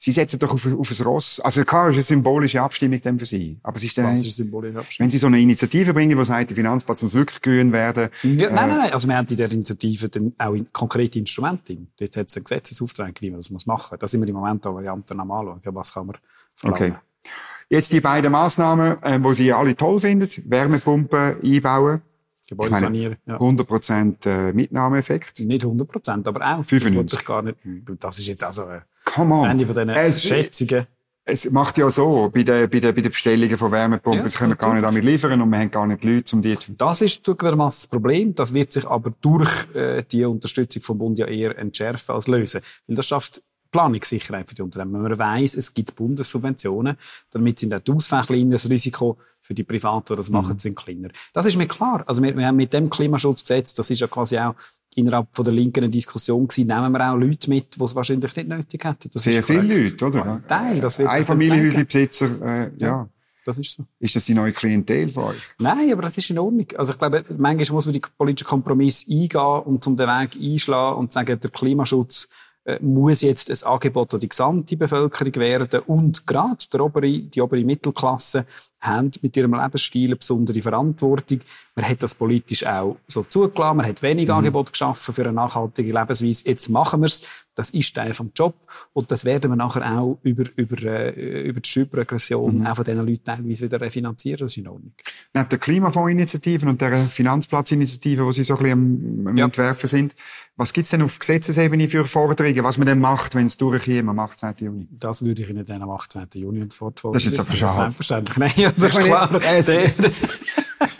[0.02, 1.40] Sie setzen doch auf, auf ein Ross.
[1.40, 3.58] Also klar ist eine symbolische Abstimmung dann für Sie.
[3.62, 5.04] Aber es ist dann, Was ist symbolische Abstimmung?
[5.04, 8.08] Wenn Sie so eine Initiative bringen, die sagt, der Finanzplatz muss wirklich grün werden.
[8.22, 8.92] Ja, äh, nein, nein, nein.
[8.94, 11.76] Also wir haben in der Initiative dann auch in konkrete Instrumente.
[11.98, 13.98] Dort hat es einen Gesetzesauftrag, wie man das muss machen.
[14.00, 15.60] Da sind wir im Moment an Varianten am anschauen.
[15.64, 16.16] Was kann man
[16.56, 16.92] verlangen.
[16.92, 17.30] Okay.
[17.68, 20.26] Jetzt die beiden Massnahmen, äh, die Sie alle toll finden.
[20.46, 22.00] Wärmepumpen einbauen.
[22.48, 23.16] Gebäude sanieren.
[23.26, 23.36] Ja.
[23.36, 25.40] 100% äh, Mitnahmeeffekt.
[25.40, 26.64] Nicht 100%, aber auch.
[26.64, 27.18] 95.
[27.18, 27.58] Das, gar nicht,
[27.98, 29.46] das ist jetzt also äh, Come on.
[29.46, 30.86] eine von diesen es, Schätzungen.
[31.24, 34.38] Es macht ja so, bei den, bei den, bei den Bestellungen von Wärmepumpen, ja, sie
[34.38, 36.72] können gar nicht damit liefern und wir haben gar nicht Leute, um die zu...
[36.72, 38.34] Das ist zugegebenermaßen das Problem.
[38.34, 42.62] Das wird sich aber durch äh, die Unterstützung vom Bund ja eher entschärfen als lösen.
[42.86, 44.94] Weil das schafft Planungssicherheit für die Unternehmen.
[44.94, 46.96] Wenn man weiss, es gibt Bundessubventionen,
[47.30, 50.58] damit sind auch die Ausfälle kleiner, das Risiko für die Privaten, die das machen, mhm.
[50.58, 51.08] sind kleiner.
[51.32, 52.02] Das ist mir klar.
[52.06, 54.54] Also wir, wir haben mit dem Klimaschutzgesetz, das ist ja quasi auch
[54.94, 58.34] innerhalb von der Linken eine Diskussion gewesen, nehmen wir auch Leute mit, die es wahrscheinlich
[58.34, 59.10] nicht nötig hätten.
[59.12, 60.24] Das Sehr viele Leute, oder?
[60.24, 62.86] Ein Teil, das wird Einfamilienhäuslebesitzer, äh, ja.
[62.86, 63.08] ja.
[63.44, 63.84] Das ist so.
[63.98, 65.48] Ist das die neue Klientel von euch?
[65.58, 66.66] Nein, aber das ist in Ordnung.
[66.76, 70.98] Also ich glaube, manchmal muss man die politischen Kompromisse eingehen und zum den Weg einschlagen
[70.98, 72.28] und sagen, der Klimaschutz
[72.64, 77.40] äh, muss jetzt ein Angebot an die gesamte Bevölkerung werden und gerade der obere, die
[77.40, 78.44] obere Mittelklasse
[78.80, 81.40] haben mit ihrem Lebensstil eine besondere Verantwortung.
[81.74, 83.76] Man hat das politisch auch so zugelassen.
[83.76, 84.34] Man hat wenig mhm.
[84.34, 86.48] Angebot geschaffen für eine nachhaltige Lebensweise.
[86.48, 87.22] Jetzt machen wir es.
[87.54, 88.54] Das ist Teil vom Job.
[88.92, 92.66] Und das werden wir nachher auch über, über, äh, über die Steuerprogression mhm.
[92.66, 94.40] auch von diesen Leuten teilweise wieder refinanzieren.
[94.40, 94.92] Das ist in Ordnung.
[95.34, 99.44] Neben der Klimafondsinitiativen und der Finanzplatzinitiative, wo Sie so ein bisschen am, ja.
[99.46, 100.14] Entwerfen sind,
[100.56, 104.18] was gibt's denn auf Gesetzesebene für Forderungen, was man denn macht, wenn es durchkäme am
[104.18, 104.54] 18.
[104.58, 104.88] Juni?
[104.90, 106.26] Das würde ich Ihnen dann am 18.
[106.34, 107.14] Juni fortfahren.
[107.14, 107.72] Das ist jetzt aber schade.
[107.72, 108.36] Selbstverständlich.
[108.36, 109.30] Nein, das ist klar.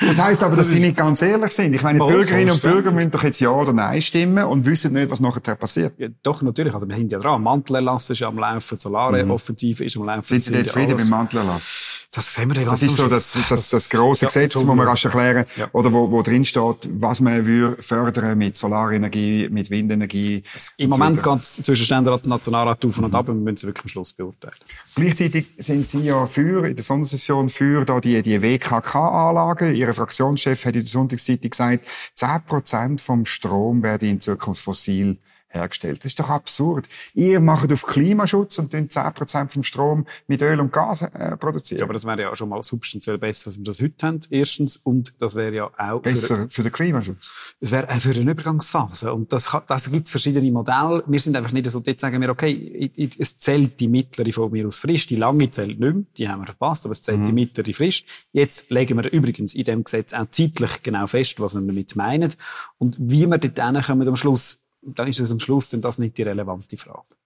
[0.01, 1.75] Das heisst aber, dass Sie nicht ganz ehrlich sind.
[1.75, 4.95] Ich meine, die Bürgerinnen und Bürger müssen doch jetzt Ja oder Nein stimmen und wissen
[4.95, 5.93] nicht, was nachher passiert.
[5.99, 6.73] Ja, doch, natürlich.
[6.73, 7.43] Also, wir sind ja dran.
[7.43, 9.87] Mantelerlass ist am Laufen, Solaroffensive mhm.
[9.87, 10.23] ist am Laufen.
[10.23, 12.00] Sind Sie nicht zufrieden mit Mantelerlass?
[12.13, 14.55] Das sehen wir den ganzen Das ist so das, das, das, das grosse ja, Gesetz,
[14.55, 15.69] das man rasch erklären ja.
[15.73, 20.43] oder wo, wo drin steht, was man würde fördern mit Solarenergie, mit Windenergie.
[20.77, 23.65] Im Moment geht es zwischen Ständerat und Nationalrat auf und ab und wir müssen es
[23.65, 24.57] wirklich am Schluss beurteilen.
[24.97, 29.77] Gleichzeitig sind Sie ja für, in der Sondersession für da die, die WKK-Anlagen.
[29.77, 31.87] Ihr Fraktionschef hat in der Sonntagszeitung gesagt,
[32.19, 35.17] 10% vom Strom werden in Zukunft fossil
[35.51, 35.99] hergestellt.
[35.99, 36.89] Das ist doch absurd.
[37.15, 41.81] Ihr macht auf Klimaschutz und 10% vom Strom mit Öl und Gas äh, produzieren.
[41.81, 44.21] Ja, aber das wäre ja schon mal substanziell besser, als wir das heute haben.
[44.31, 44.81] Erstens.
[44.83, 46.01] Und das wäre ja auch...
[46.01, 47.55] Besser für, für den Klimaschutz?
[47.61, 49.13] Es wäre auch für eine Übergangsphase.
[49.13, 51.03] Und das, das gibt verschiedene Modelle.
[51.07, 54.67] Wir sind einfach nicht so, dort sagen wir, okay, es zählt die mittlere von mir
[54.67, 57.27] aus Frist, die lange zählt nicht mehr, die haben wir verpasst, aber es zählt mhm.
[57.27, 58.07] die mittlere Frist.
[58.33, 62.33] Jetzt legen wir übrigens in dem Gesetz auch zeitlich genau fest, was wir damit meinen.
[62.79, 66.17] Und wie wir dort kommen am Schluss, dann ist es am Schluss denn das nicht
[66.19, 67.17] die relevante Frage.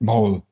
[0.00, 0.42] Mal.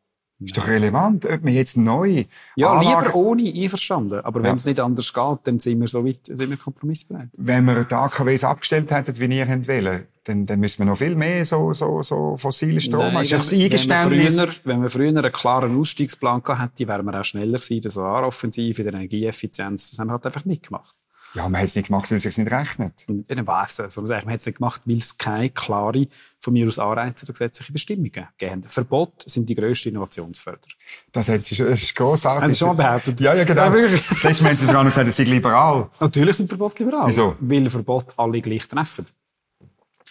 [0.42, 2.24] Ist doch relevant, ob wir jetzt neu.
[2.56, 3.04] Ja, Anlagen...
[3.04, 4.20] lieber ohne einverstanden.
[4.20, 4.46] Aber ja.
[4.46, 7.28] wenn es nicht anders geht, dann sind wir so weit, sind wir kompromissbereit.
[7.36, 11.14] Wenn wir die AKWs abgestellt hätten, wie ihr wollt, dann, dann müssen wir noch viel
[11.14, 13.12] mehr so, so, so fossile Strom.
[13.12, 14.38] Nein, ist das Eingeständnis?
[14.38, 17.58] Wenn wir, früher, wenn wir früher einen klaren Ausstiegsplan gehabt hätten, wären wir auch schneller
[17.58, 19.90] gewesen, der Solaroffensive, der Energieeffizienz.
[19.90, 20.96] Das haben wir halt einfach nicht gemacht.
[21.34, 23.04] Ja, man hat es nicht gemacht, weil es sich nicht rechnet.
[23.06, 23.84] In einem Weise.
[23.84, 26.08] Also, man hat es nicht gemacht, weil es keine klare,
[26.40, 28.62] von mir aus anreizende gesetzliche Bestimmungen geben.
[28.66, 30.72] Verbot sind die grössten Innovationsförderer.
[31.12, 32.42] Das, hat sie, das ist grossartig.
[32.42, 33.20] Haben Sie schon behauptet?
[33.20, 33.74] Ja, ja, genau.
[33.74, 35.88] Ja, Letztes Mal haben Sie sogar noch gesagt, es sei liberal.
[36.00, 37.06] Natürlich sind Verbote liberal.
[37.06, 37.36] Wieso?
[37.38, 39.06] Weil Verbot alle gleich treffen.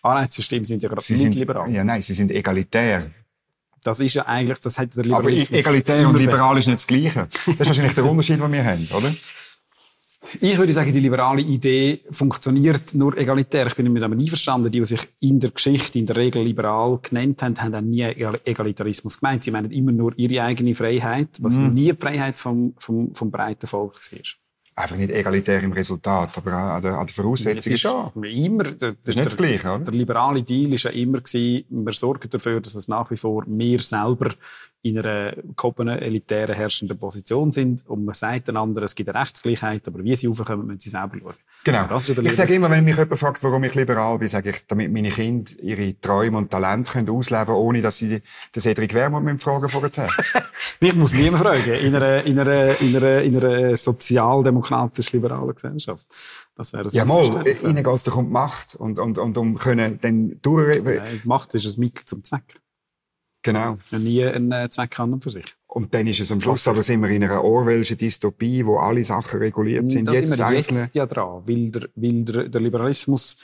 [0.01, 1.69] Anreizsysteme sind ja gerade nicht sind, liberal.
[1.69, 3.09] Ja, nein, sie sind egalitär.
[3.83, 5.49] Das ist ja eigentlich, das hat der Liberalismus.
[5.49, 7.27] Aber egalitär und liberal ist nicht das Gleiche.
[7.27, 9.13] Das ist wahrscheinlich der Unterschied, den wir haben, oder?
[10.41, 13.67] Ich würde sagen, die liberale Idee funktioniert nur egalitär.
[13.67, 14.71] Ich bin damit aber einverstanden.
[14.71, 18.03] Die, die sich in der Geschichte in der Regel liberal genannt haben, haben auch nie
[18.03, 19.43] Egalitarismus gemeint.
[19.43, 21.73] Sie meinen immer nur ihre eigene Freiheit, was mm.
[21.73, 24.21] nie die Freiheit vom, vom, vom breiten Volk war
[24.79, 28.23] einfach nicht egalitär im Resultat, aber an der, an der Voraussetzung ist schon.
[28.23, 29.79] Immer, der, das ist nicht das Gleiche, oder?
[29.79, 33.43] Der liberale Deal war ja immer gewesen, wir sorgen dafür, dass es nach wie vor
[33.45, 34.31] wir selber
[34.81, 37.85] in einer gehobenen, elitären, herrschenden Position sind.
[37.89, 41.17] Und man sagt einander, es gibt eine Rechtsgleichheit, aber wie sie raufkommen, müssen sie selber
[41.19, 41.33] schauen.
[41.65, 41.87] Genau.
[41.87, 44.65] Das ist ich sage immer, wenn mich jemand fragt, warum ich liberal bin, sage ich,
[44.67, 48.21] damit meine Kinder ihre Träume und Talente können ausleben können, ohne dass sie den
[48.61, 49.89] Cedric Wermut mit fragen vorher.
[50.79, 51.73] Mich muss niemand fragen.
[51.73, 56.07] In einer, in einer, in einer, in einer sozialdemokratisch-liberalen Gesellschaft.
[56.55, 59.37] Das wäre das Ja, mal, ihnen geht es doch um die Macht und, und, und
[59.37, 60.81] um können dann durch...
[60.81, 62.61] Nein, Macht ist ein Mittel zum Zweck.
[63.41, 63.77] Genau.
[63.91, 65.45] Und nie ein äh, Zweck an und für sich.
[65.67, 69.03] Und dann ist es am Schluss aber sind wir in einer Orwellschen Dystopie, wo alle
[69.03, 70.05] Sachen reguliert sind.
[70.05, 73.37] Da jetzt sind wir jetzt ja dran, weil der, weil der, der Liberalismus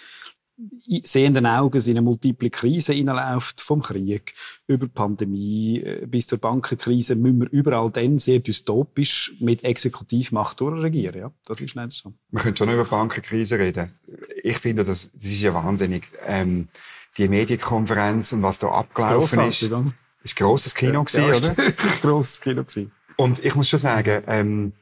[1.04, 4.34] sehenden Augen in eine multiple Krise hineinläuft, vom Krieg
[4.68, 10.60] über die Pandemie äh, bis zur Bankenkrise, müssen wir überall dann sehr dystopisch mit Exekutivmacht
[10.60, 11.20] durchregieren.
[11.20, 12.14] Ja, das ist nicht so.
[12.32, 13.92] Wir können schon über die Bankenkrise reden.
[14.44, 16.04] Ich finde, das, das ist ja wahnsinnig.
[16.26, 16.70] Ähm,
[17.18, 19.62] die Medienkonferenz und was da abgelaufen ist.
[19.62, 19.94] Ist ein
[20.36, 21.72] grosses Kino ja, gewesen, ja, oder?
[22.02, 22.92] grosses Kino gewesen.
[23.16, 24.74] Und ich muss schon sagen, ähm,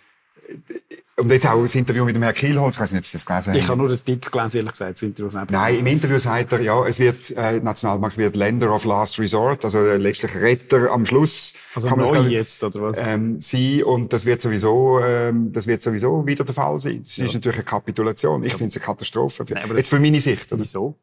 [1.15, 3.25] und jetzt auch das Interview mit dem Herrn Kielholz, ich weiß nicht, ob Sie das
[3.25, 3.59] gelesen haben.
[3.59, 6.61] Ich habe nur den Titel gelesen, ehrlich gesagt, das Interview Nein, im Interview sagt er,
[6.61, 11.05] ja, es wird, äh, Nationalbank wird Lender of Last Resort, also äh, letztlich Retter am
[11.05, 11.53] Schluss.
[11.75, 12.97] Also kann neu jetzt, oder was?
[12.99, 17.01] Ähm, sie, und das wird sowieso, ähm, das wird sowieso wieder der Fall sein.
[17.03, 17.25] Das ja.
[17.25, 18.43] ist natürlich eine Kapitulation.
[18.43, 18.57] Ich ja.
[18.57, 19.45] finde es eine Katastrophe.
[19.45, 20.61] Für, Nein, jetzt für meine Sicht, oder?
[20.61, 20.95] Wieso?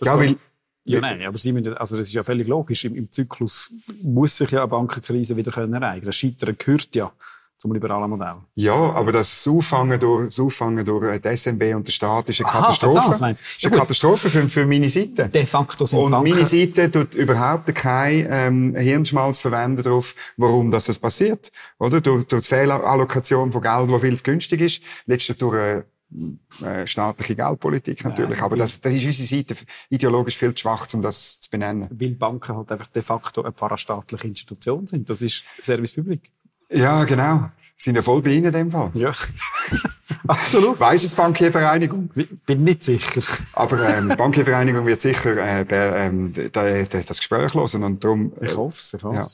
[0.00, 0.34] Das ja, weil,
[0.84, 2.84] ja, nein, aber Sie müssen, also das ist ja völlig logisch.
[2.84, 6.06] Im, Im, Zyklus muss sich ja eine Bankenkrise wieder können ereignen.
[6.06, 7.12] Das Scheitern gehört ja
[7.62, 8.34] zum liberalen Modell.
[8.56, 12.48] Ja, aber das Auffangen durch, das Auffangen durch die SMB und den Staat ist eine
[12.48, 13.06] Aha, Katastrophe.
[13.06, 13.46] Das meinst du?
[13.56, 15.28] Ist eine Katastrophe für, für meine Seite.
[15.28, 20.72] De facto sind Und Banken meine Seite tut überhaupt kein ähm, Hirnschmalz verwenden darauf, warum
[20.72, 21.52] das, das passiert.
[21.78, 22.00] Oder?
[22.00, 24.82] Durch, durch die Fehlallokation von Geld, wo viel zu günstig ist.
[25.06, 25.82] Letztlich durch äh,
[26.64, 28.38] äh, staatliche Geldpolitik natürlich.
[28.38, 29.54] Ja, aber das, das ist unsere Seite
[29.90, 31.88] ideologisch viel zu schwach, um das zu benennen.
[31.90, 35.08] Weil Banken halt einfach de facto eine parastaatliche Institution sind.
[35.08, 36.30] Das ist Service Public.
[36.70, 37.50] Ja, genau.
[37.76, 38.90] Sind ja voll bei Ihnen in dem Fall.
[38.94, 39.12] Ja.
[40.26, 40.80] Absolut.
[40.80, 42.10] Weiss es Bankiervereinigung?
[42.46, 43.20] Bin nicht sicher.
[43.52, 48.32] Aber ähm, Bankiervereinigung wird sicher äh, ähm, das Gespräch hören und darum...
[48.40, 49.26] Äh, ich hoffe es, ich hoffe ja.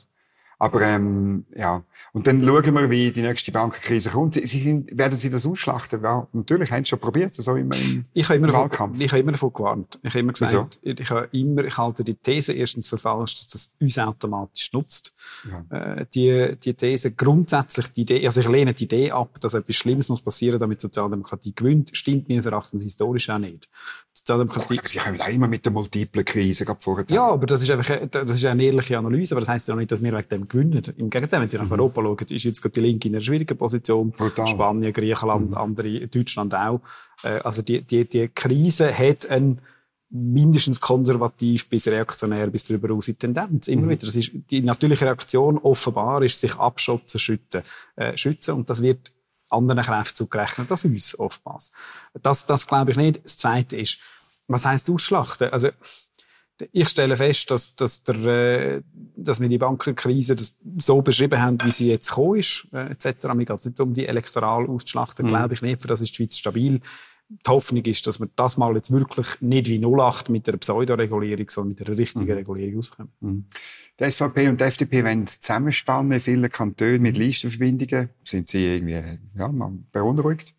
[0.57, 4.33] Aber ähm, ja, und dann schauen wir, wie die nächste Bankenkrise kommt.
[4.33, 6.01] Sie, sind, werden Sie das ausschlachten?
[6.03, 8.93] Ja, natürlich haben Sie schon probiert, so im, im, ich habe immer Wahlkampf.
[8.93, 9.99] Davon, ich habe immer davon gewarnt.
[10.01, 13.35] Ich habe immer gesagt, ich, ich, habe immer, ich halte die These erstens für falsch,
[13.35, 15.13] dass das uns automatisch nutzt.
[15.49, 15.77] Ja.
[15.77, 19.75] Äh, die, die These, grundsätzlich die Idee, also ich lehne die Idee ab, dass etwas
[19.75, 23.69] Schlimmes muss passieren, damit Sozialdemokratie gewinnt, stimmt meines Erachtens historisch auch nicht.
[24.19, 24.75] Sozialdemokratie.
[24.75, 27.05] Gut, Sie kommen auch immer mit der multiplen Krise vorher.
[27.09, 29.91] Ja, aber das ist einfach, das ist eine ehrliche Analyse, aber das heisst ja nicht,
[29.91, 30.83] dass wir wegen dem gewinnen.
[30.97, 31.73] Im Gegenteil, wenn Sie nach mhm.
[31.73, 34.11] Europa schauen, ist jetzt gerade die Linke in einer schwierigen Position.
[34.11, 34.47] Brutal.
[34.47, 35.57] Spanien, Griechenland, mhm.
[35.57, 36.81] andere, Deutschland auch.
[37.23, 39.61] Äh, also die, die, die Krise hat ein
[40.11, 43.67] mindestens konservativ bis reaktionär bis darüber aus Tendenz.
[43.67, 43.89] Immer mhm.
[43.89, 44.05] wieder.
[44.05, 47.61] Das ist die natürliche Reaktion offenbar ist sich abschotzen, schützen,
[47.95, 49.11] äh, schützen und das wird
[49.49, 51.71] anderen Kräften zugerechnet als uns oftmals.
[52.21, 53.23] Das, das glaube ich nicht.
[53.23, 53.99] Das Zweite ist,
[54.47, 55.51] was heißt Ausschlachten?
[55.51, 55.69] Also
[56.71, 58.81] ich stelle fest, dass, dass, der, äh,
[59.15, 60.35] dass wir die Bankenkrise
[60.77, 63.27] so beschrieben haben, wie sie jetzt gekommen ist, äh, etc.
[63.33, 65.29] Mir geht es nicht um die elektoral auszuschlachten, mhm.
[65.29, 66.81] glaube ich nicht, für das ist die Schweiz stabil.
[67.29, 71.47] Die Hoffnung ist, dass wir das mal jetzt wirklich nicht wie 08 mit einer Pseudoregulierung,
[71.47, 72.31] sondern mit einer richtigen mhm.
[72.31, 73.11] Regulierung auskommen.
[73.19, 73.45] Mhm.
[73.99, 78.09] Die SVP und die FDP wollen zusammenspannen in vielen Kantonen mit Listenverbindungen.
[78.23, 78.99] Sind Sie irgendwie
[79.37, 79.47] ja,
[79.91, 80.55] beunruhigt?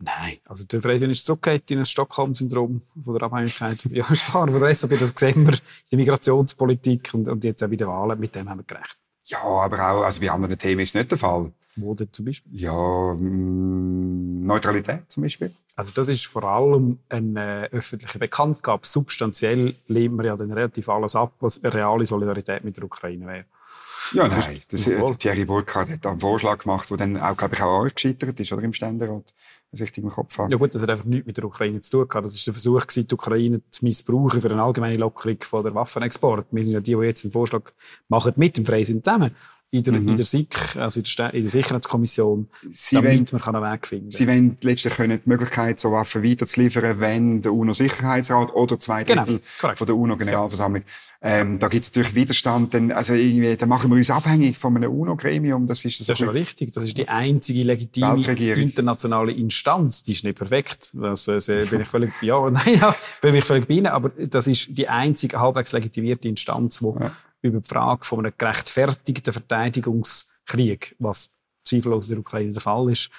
[0.00, 3.84] Nein, also der Freisinn ist zurückgekehrt in ein Stockholm-Syndrom von der Abhängigkeit.
[3.90, 7.64] Ja, ist wahr, von der SVP, das sehen wir in der Migrationspolitik und, und jetzt
[7.64, 8.96] auch bei den Wahlen, mit dem haben wir gerechnet.
[9.24, 11.52] Ja, aber auch, also bei anderen Themen ist es nicht der Fall.
[11.76, 12.60] Wo denn zum Beispiel?
[12.60, 15.52] Ja, mm, Neutralität zum Beispiel.
[15.76, 18.86] Also das ist vor allem eine äh, öffentliche Bekanntgabe.
[18.86, 23.26] Substanziell lehnen wir ja dann relativ alles ab, was eine reale Solidarität mit der Ukraine
[23.26, 23.44] wäre.
[24.12, 24.56] Ja, das nein.
[24.56, 27.80] Ist, das, ist, Thierry Burkhardt hat einen Vorschlag gemacht, der dann auch, glaube ich, auch
[27.80, 29.34] euch gescheitert ist, oder im Ständerat
[29.70, 30.50] was richtig im Kopf habe.
[30.50, 32.24] Ja gut, das hat einfach nichts mit der Ukraine zu tun gehabt.
[32.24, 35.74] Das ist der Versuch gewesen, die Ukraine zu missbrauchen für eine allgemeine Lockerung von der
[35.74, 36.46] Waffenexport.
[36.50, 37.72] Wir sind ja die, die jetzt einen Vorschlag
[38.08, 39.34] machen mit dem Freisinn zusammen.
[39.70, 40.08] In der, mhm.
[40.08, 43.86] in der SIK, also in der, in der Sicherheitskommission, Sie damit wollen, man einen Weg
[43.86, 49.04] finden Sie wollen letztlich können die Möglichkeit, so Waffen weiterzuliefern, wenn der UNO-Sicherheitsrat oder zwei
[49.04, 50.88] genau, Drittel genau, von der UNO-Generalversammlung ja
[51.20, 54.76] ähm, da gibt es natürlich Widerstand, denn, also irgendwie, da machen wir uns abhängig von
[54.76, 55.66] einem UNO-Gremium.
[55.66, 56.72] Das ist, das, das ist schon richtig.
[56.72, 58.22] Das ist die einzige legitime
[58.54, 60.04] internationale Instanz.
[60.04, 60.92] Die ist nicht perfekt.
[60.94, 63.88] Das also, bin ich völlig, ja, nein, ja, bin ich völlig bei Ihnen.
[63.88, 67.10] Aber das ist die einzige halbwegs legitimierte Instanz, die ja.
[67.42, 71.30] Über die Frage von einem gerechtfertigten Verteidigungskrieg, was
[71.64, 73.10] zweifellos in der Ukraine der Fall ist,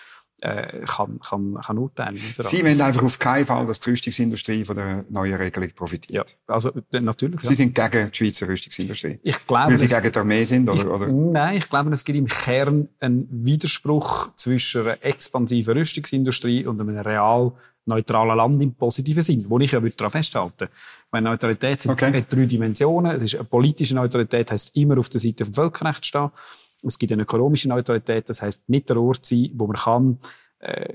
[0.41, 2.17] äh, kann, kann, kann urteilen.
[2.31, 6.37] Sie wollen einfach auf keinen Fall, dass die Rüstungsindustrie von der neuen Regelung profitiert.
[6.47, 7.41] Ja, also natürlich.
[7.41, 7.55] Sie ja.
[7.55, 9.19] sind gegen die Schweizer Rüstungsindustrie.
[9.21, 11.07] Ich glaube, Weil Sie gegen die Armee sind, oder, ich, oder?
[11.07, 16.97] Nein, ich glaube, es gibt im Kern einen Widerspruch zwischen einer expansiven Rüstungsindustrie und einem
[16.97, 17.53] real
[17.89, 20.69] neutralen Land im positiven Sinn, wo ich ja daran festhalten
[21.11, 22.13] Meine Neutralität okay.
[22.13, 23.11] hat drei Dimensionen.
[23.15, 26.31] Es ist eine politische Neutralität, heißt immer auf der Seite vom Völkerrecht stehen.
[26.81, 30.19] Es gibt eine ökonomische Neutralität, das heißt nicht der Ort sein, wo man kann
[30.59, 30.93] äh,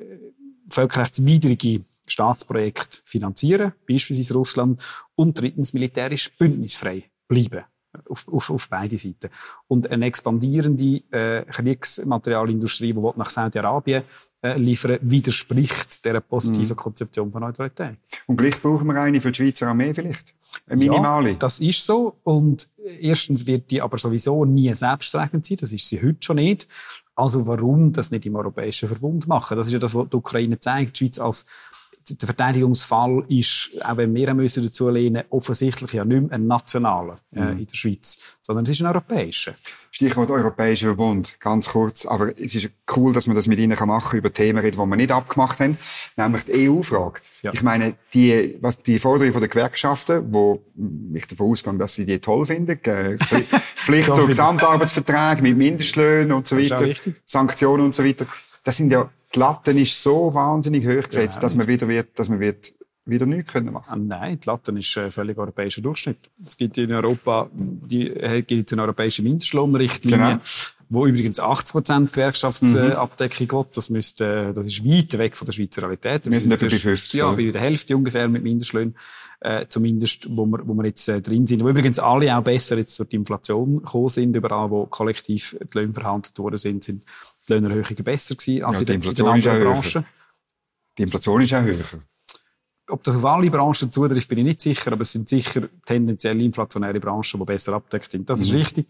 [0.68, 4.83] völkerrechtswidrige Staatsprojekte finanzieren, beispielsweise Russland,
[5.14, 7.64] und drittens militärisch bündnisfrei bleiben.
[8.09, 9.30] Auf, auf, auf beide Seiten.
[9.68, 14.02] Und eine expandierende äh, Kriegsmaterialindustrie, die nach Saudi-Arabien
[14.44, 16.76] äh, liefern, widerspricht der positiven mhm.
[16.76, 17.96] Konzeption von Neutralität.
[18.26, 20.35] Und gleich brauchen wir eine für die Schweizer Armee vielleicht?
[20.66, 21.30] Eine minimale?
[21.30, 22.16] Ja, das ist so.
[22.24, 22.68] Und
[23.00, 25.57] erstens wird die aber sowieso nie selbsttragend sein.
[25.59, 26.68] Das ist sie heute schon nicht.
[27.14, 29.57] Also warum das nicht im Europäischen Verbund machen?
[29.57, 31.00] Das ist ja das, was die Ukraine zeigt.
[31.00, 31.46] Die Schweiz als
[32.11, 37.18] der Verteidigungsfall ist, auch wenn wir müssen dazu lehnen, offensichtlich ja nicht mehr ein nationaler
[37.33, 37.59] äh, mhm.
[37.61, 39.54] in der Schweiz, sondern es ist ein europäischer.
[39.94, 42.04] Stichwort Europäischer Verbund, ganz kurz.
[42.04, 44.87] Aber es ist cool, dass man das mit Ihnen machen kann, über Themen reden, die
[44.88, 45.78] wir nicht abgemacht haben.
[46.16, 47.20] Nämlich die EU-Frage.
[47.42, 47.52] Ja.
[47.54, 50.64] Ich meine, die, was, die Forderung der Gewerkschaften, wo
[51.14, 52.76] ich davon ausgehe, dass sie die toll finden,
[53.76, 56.92] Pflicht zu Gesamtarbeitsverträgen mit Mindestlöhnen und so weiter,
[57.24, 58.26] Sanktionen und so weiter.
[58.64, 62.18] Das sind ja, die Latten ist so wahnsinnig hoch gesetzt, ja, dass man wieder wird,
[62.18, 62.74] dass man wird
[63.07, 66.19] wieder nichts können machen ah, Nein, die Latte ist ein völlig europäischer Durchschnitt.
[66.43, 70.38] Es gibt in Europa die, äh, gibt eine europäische Mindestlohnrichtlinie, genau.
[70.88, 73.67] wo übrigens 80 Prozent Gewerkschaftsabdeckung mhm.
[73.75, 76.27] Das müsste, das ist weit weg von der Schweizer Realität.
[76.27, 77.21] Wir, wir sind etwa bei 50.
[77.21, 78.97] Ja, bei der Hälfte ungefähr mit Mindestlöhnen.
[79.40, 81.62] Äh, zumindest, wo wir, wo wir jetzt äh, drin sind.
[81.62, 85.79] Wo übrigens alle auch besser jetzt durch die Inflation gekommen sind, überall, wo kollektiv die
[85.79, 87.03] Löhne verhandelt worden sind, sind
[87.47, 90.07] die Lohnerhöhungen besser gewesen als ja, in, den, in den anderen Branchen.
[90.97, 91.85] Die Inflation ist auch höher.
[92.88, 96.40] Ob das auf alle Branchen zutrifft, bin ich nicht sicher, aber es sind sicher tendenziell
[96.42, 98.29] inflationäre Branchen, die besser abdeckt sind.
[98.29, 98.44] Das mhm.
[98.44, 98.87] ist richtig.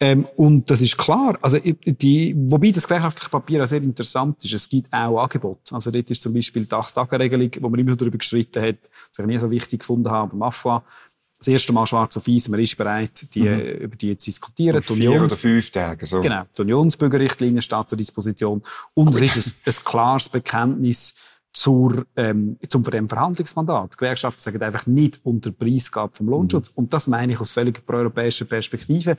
[0.00, 1.38] Ähm, und das ist klar.
[1.42, 4.54] Also, die, wobei das gewerkschaftliche Papier auch sehr interessant ist.
[4.54, 5.74] Es gibt auch Angebote.
[5.74, 8.78] Also, dort ist zum Beispiel die Acht-Tage-Regelung, wo man immer darüber gestritten hat,
[9.10, 10.82] was ich nie so wichtig gefunden habe, beim AFA.
[11.38, 13.60] Das erste Mal schwarz auf weiß, man ist bereit, die, mhm.
[13.60, 14.76] über die zu diskutieren.
[14.76, 16.22] Um vier Unions oder fünf Tage, so.
[16.22, 16.44] Genau.
[16.56, 18.62] Die Unionsbürgerrichtlinie steht zur Disposition.
[18.94, 19.20] Und Gut.
[19.20, 21.14] es ist ein, ein klares Bekenntnis,
[21.54, 23.94] zur, ähm, zum Verhandlungsmandat.
[23.94, 26.70] Die Gewerkschaften sagen einfach nicht unter Preisgabe vom Lohnschutz.
[26.70, 26.74] Mhm.
[26.76, 29.16] Und das meine ich aus völlig proeuropäischer Perspektive.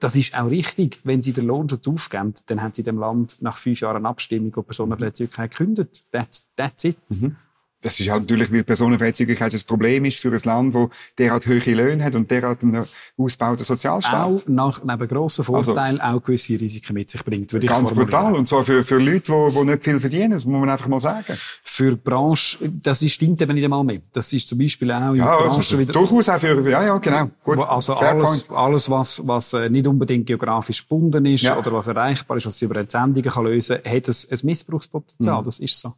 [0.00, 1.00] Das ist auch richtig.
[1.04, 4.66] Wenn sie den Lohnschutz aufgeben, dann haben sie dem Land nach fünf Jahren Abstimmung und
[4.66, 6.04] Personenfreizügigkeit gekündigt.
[6.10, 6.96] That's, that's it.
[7.10, 7.36] Mhm
[7.82, 11.58] das ist halt natürlich, weil Personenfreizügigkeit ein Problem ist für ein Land, wo derart hohe
[11.58, 12.84] Löhne hat und derart einen
[13.18, 14.26] ausgebauten Sozialstaat.
[14.26, 18.34] Auch nach, neben grossen Vorteilen also, auch gewisse Risiken mit sich bringt, würde Ganz brutal.
[18.34, 21.00] Und zwar für, für Leute, die, die nicht viel verdienen, das muss man einfach mal
[21.00, 21.34] sagen.
[21.62, 24.00] Für die Branche, das ist, stimmt eben nicht einmal mehr.
[24.12, 25.92] Das ist zum Beispiel auch in ja, der Branche also wieder...
[25.92, 27.30] durchaus auch für, ja, ja, genau.
[27.44, 27.58] Gut.
[27.58, 31.58] Also alles, alles, was, was äh, nicht unbedingt geografisch gebunden ist ja.
[31.58, 35.40] oder was erreichbar ist, was sie über Entsendungen kann lösen kann, hat ein, ein Missbrauchspotenzial.
[35.40, 35.44] Mhm.
[35.44, 35.94] Das ist so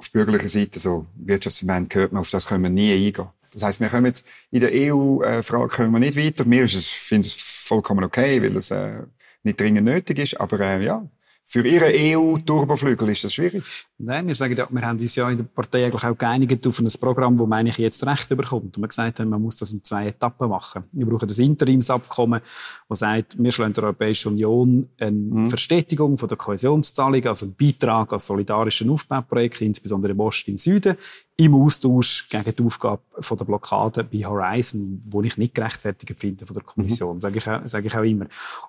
[0.00, 3.28] auf bürgerlicher Seite so Wirtschaftsverbände gehört man, auf das können wir nie eingehen.
[3.52, 4.14] Das heißt, wir kommen
[4.50, 6.44] in der EU-Frage können wir nicht weiter.
[6.44, 9.02] Mir ist es, finde es vollkommen okay, weil es äh,
[9.42, 10.40] nicht dringend nötig ist.
[10.40, 11.06] Aber äh, ja,
[11.52, 13.64] für Ihren EU-Turboflügel ist das schwierig?
[13.98, 16.78] Nein, wir sagen ja, wir haben uns ja in der Partei eigentlich auch geeinigt auf
[16.78, 18.76] ein Programm, das man jetzt Recht bekommt.
[18.76, 20.84] Und wir gesagt haben, man muss das in zwei Etappen machen.
[20.92, 22.40] Wir brauchen das Interimsabkommen,
[22.88, 25.48] das sagt, wir schlagen der Europäischen Union eine mhm.
[25.48, 30.96] Verstetigung von der Kohäsionszahlung, also einen Beitrag an solidarischen Aufbauprojekte, insbesondere im Osten, im Süden,
[31.36, 36.46] im Austausch gegen die Aufgabe von der Blockade bei Horizon, wo ich nicht gerechtfertigt finde
[36.46, 37.20] von der Kommission, mhm.
[37.20, 38.26] sage ich, sage ich auch immer.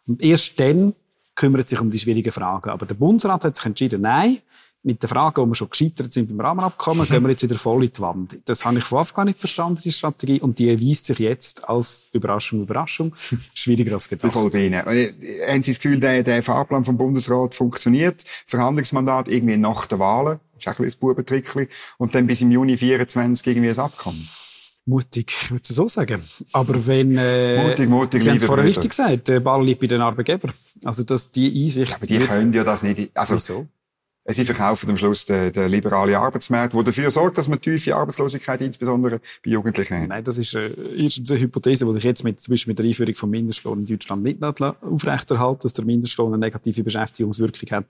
[0.08, 0.96] Und erst dann
[1.36, 2.70] kümmert sich um die schwierigen Fragen.
[2.70, 4.40] Aber der Bundesrat hat sich entschieden, nein,
[4.84, 7.84] mit den Fragen, wo wir schon gescheitert sind beim Rahmenabkommen, gehen wir jetzt wieder voll
[7.84, 8.40] in die Wand.
[8.46, 10.42] Das habe ich von Anfang an nicht verstanden, die Strategie.
[10.42, 13.14] Und die erweist sich jetzt als Überraschung, Überraschung,
[13.54, 14.34] schwieriger als gedacht.
[14.34, 14.84] Voll bei Ihnen.
[14.84, 18.24] Haben Sie das Gefühl, der, der Fahrplan vom Bundesrat funktioniert?
[18.48, 20.40] Verhandlungsmandat irgendwie nach der Wahlen?
[20.54, 21.68] Das ist ein bisschen ein Bubentrickchen.
[21.98, 24.28] Und dann bis im Juni 24 irgendwie ein Abkommen?
[24.86, 26.24] Mutig, ich würde so sagen.
[26.54, 29.88] Aber wenn, äh, mutig, mutig, Sie haben es vorher richtig gesagt, der Ball liegt bei
[29.88, 30.54] den Arbeitgebern.
[30.84, 31.92] Also, dass die Einsicht...
[31.92, 33.36] Ja, aber die können ja das nicht, also...
[33.36, 33.68] Wieso?
[34.26, 38.62] Sie verkaufen am Schluss den, den liberalen Arbeitsmarkt, der dafür sorgt, dass man tiefe Arbeitslosigkeit
[38.62, 40.10] insbesondere bei Jugendlichen hat.
[40.10, 42.86] Nein, das ist äh, erstens eine Hypothese, die ich jetzt mit, zum Beispiel mit der
[42.86, 47.86] Einführung vom Mindestlohn in Deutschland nicht aufrechterhalte, dass der Mindestlohn eine negative Beschäftigungswirkung hat.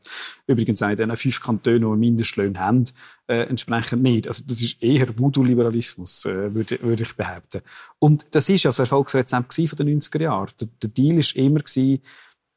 [0.48, 2.86] Übrigens auch in den fünf Kantonen, die Mindestlohn haben,
[3.28, 4.30] äh, entsprechend nicht.
[4.30, 7.62] Also das ist eher Voodoo-Liberalismus, äh, würde, würde ich behaupten.
[8.00, 10.50] Und das ist ja das Erfolgsrezept von den 90er Jahren.
[10.62, 12.02] Der, der Deal ist immer gewesen,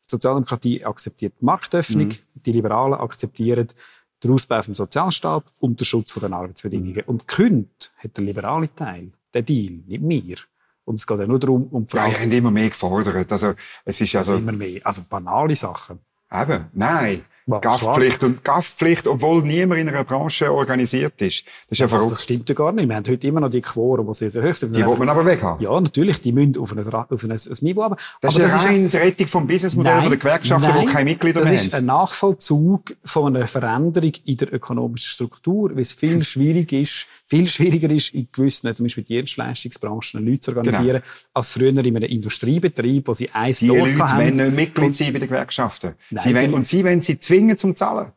[0.05, 2.19] die Sozialdemokratie akzeptiert die Marktöffnung, mhm.
[2.35, 3.69] die Liberalen akzeptieren
[4.23, 6.95] den Ausbau vom Sozialstaat und den Schutz der Arbeitsbedingungen.
[6.95, 7.03] Mhm.
[7.07, 10.37] Und Künd hat der liberale Teil, der Deal, nicht mehr.
[10.85, 12.13] Und es geht ja nur darum, um die Frage.
[12.13, 13.31] Ja, ich immer mehr gefordert.
[13.33, 14.37] Also, es ist also.
[14.37, 14.81] immer mehr.
[14.85, 16.01] Also, banale Sachen.
[16.31, 17.25] Eben, nein.
[17.47, 21.45] Gaffpflicht und Gaffpflicht, obwohl niemand in einer Branche organisiert ist.
[21.45, 22.11] Das ist ja verrückt.
[22.11, 22.89] Das stimmt ja gar nicht.
[22.89, 24.75] Wir haben heute immer noch die Quoren, die sehr, sehr hoch sind.
[24.75, 25.63] Die wollen man aber weghaben.
[25.63, 26.21] Ja, natürlich.
[26.21, 29.27] Die müssen auf ein, auf ein, ein Niveau aber Das aber ist eine reine Rettung
[29.27, 31.57] vom Businessmodell der Gewerkschaften, nein, die keine Mitglieder mehr haben.
[31.57, 36.73] Das ist ein Nachvollzug von einer Veränderung in der ökonomischen Struktur, weil es viel schwierig
[36.73, 41.15] ist, viel schwieriger ist, in gewissen, zum Beispiel Dienstleistungsbranchen, Leute zu organisieren, genau.
[41.35, 44.19] als früher in einem Industriebetrieb, wo sie eins Die Leute haben.
[44.19, 45.95] wollen nicht Mitglied sein bei den Gewerkschaften.
[46.11, 48.13] Nein, sie wollen, und sie wollen sie zwingen zum Zahlen.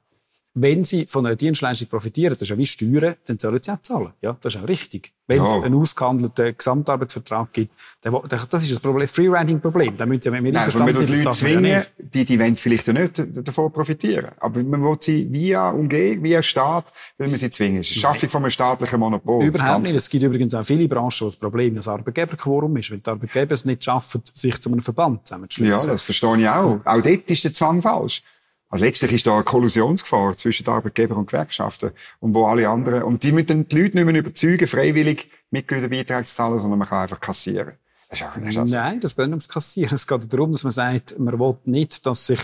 [0.59, 3.81] Wenn sie von einer Dienstleistung profitieren, das ist ja wie Steuern, dann sollen sie auch
[3.83, 4.11] zahlen.
[4.23, 5.13] Ja, das ist auch richtig.
[5.27, 9.95] Wenn es einen ausgehandelten Gesamtarbeitsvertrag gibt, dann, das ist das Problem, Freeriding-Problem.
[9.97, 11.91] Da müssen sie mit mir einverstanden sein, dass das zwingen, nicht.
[11.99, 14.31] Die, die wollen vielleicht nicht davon profitieren.
[14.39, 16.85] Aber man will sie via Umgehung, via Staat,
[17.19, 17.77] will man sie zwingen.
[17.77, 19.45] Das ist die Schaffung von einem staatlichen Monopol.
[19.45, 19.95] Überhaupt nicht.
[19.95, 23.53] Es gibt übrigens auch viele Branchen, wo das Problem das Arbeitgeberquorum ist, weil die Arbeitgeber
[23.53, 25.85] es nicht schaffen, sich zu einem Verband zusammenzuschließen.
[25.85, 26.79] Ja, das verstehe ich auch.
[26.83, 28.23] Auch dort ist der Zwang falsch.
[28.69, 31.91] Also letztlich ist da eine Kollisionsgefahr zwischen den Arbeitgebern und Gewerkschaften.
[32.19, 36.35] Und wo alle anderen, und die müssen die Leute nicht mehr überzeugen, freiwillig Mitgliederbeiträge zu
[36.35, 37.73] zahlen, sondern man kann einfach kassieren.
[38.09, 39.95] Das auch, das also Nein, das geht nicht ums Kassieren.
[39.95, 42.39] Es geht darum, dass man sagt, man will nicht, dass sich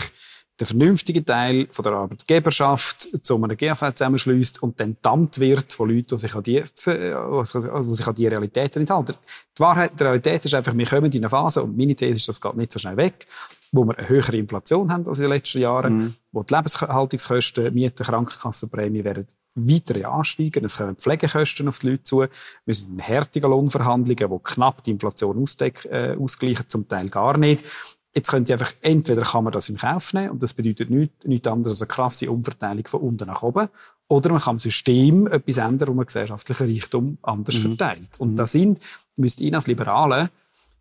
[0.59, 5.89] der vernünftige Teil von der Arbeitgeberschaft zu einem GAV zusammenschließt und dann dammt wird von
[5.89, 9.15] Leuten, die sich an die, die sich an die Realitäten nicht halten.
[9.57, 12.29] Die Wahrheit, die Realität ist einfach, wir kommen in eine Phase, und meine These ist,
[12.29, 13.25] das geht nicht so schnell weg,
[13.73, 16.15] wo wir eine höhere Inflation haben als in den letzten Jahren, mhm.
[16.31, 20.63] wo die Lebenshaltungskosten, Mieten, Krankenkassenprämie werden weiter ansteigen.
[20.63, 22.25] Es kommen Pflegekosten auf die Leute zu.
[22.65, 27.38] Wir sind in härtigen Lohnverhandlungen, wo knapp die Inflation ausdeck, äh, ausgleichen, zum Teil gar
[27.38, 27.65] nicht.
[28.15, 31.25] Jetzt können Sie einfach, entweder kann man das in Kauf nehmen, und das bedeutet nichts,
[31.25, 33.69] nichts anderes als eine krasse Umverteilung von unten nach oben,
[34.08, 37.75] Oder man kann am System etwas ändern, wo man gesellschaftlichen Reichtum anders mhm.
[37.75, 38.19] verteilt.
[38.19, 38.35] Und mhm.
[38.35, 38.79] da sind,
[39.15, 40.29] müsste Ihnen als Liberale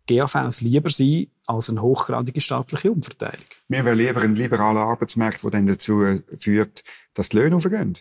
[0.07, 3.45] GAVs lieber sein als eine hochgradige staatliche Umverteilung.
[3.67, 6.83] Mir wäre lieber ein liberaler Arbeitsmarkt, der dann dazu führt,
[7.13, 7.97] dass die Löhne aufgehen.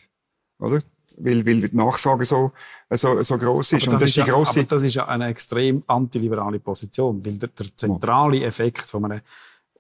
[0.59, 0.81] Oder?
[1.19, 2.53] Weil, weil die Nachfrage so,
[2.91, 3.87] so, so gross ist.
[3.87, 4.61] Aber das, das ist, ja, grosse...
[4.61, 9.21] aber das ist ja eine extrem antiliberale Position, weil der, der zentrale Effekt von einem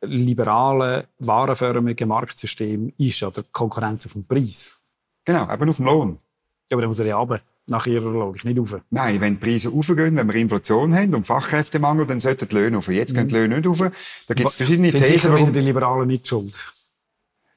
[0.03, 4.77] liberalen, warenförmigen Marktsystem ist ja der Konkurrenz auf dem Preis.
[5.25, 6.18] Genau, eben auf dem Lohn.
[6.68, 7.41] Ja, aber dann muss er ja runter.
[7.69, 8.81] Nach Ihrer Logik, nicht rauf.
[8.91, 12.77] Nein, wenn die Preise raufgehen, wenn wir Inflation haben und Fachkräftemangel, dann sollten die Löhne
[12.77, 12.89] rauf.
[12.89, 13.91] Jetzt gehen die Löhne nicht rauf.
[14.27, 15.19] Da gibt es verschiedene Sind Thesen.
[15.21, 15.53] Sind warum...
[15.53, 16.73] die Liberalen nicht schuld?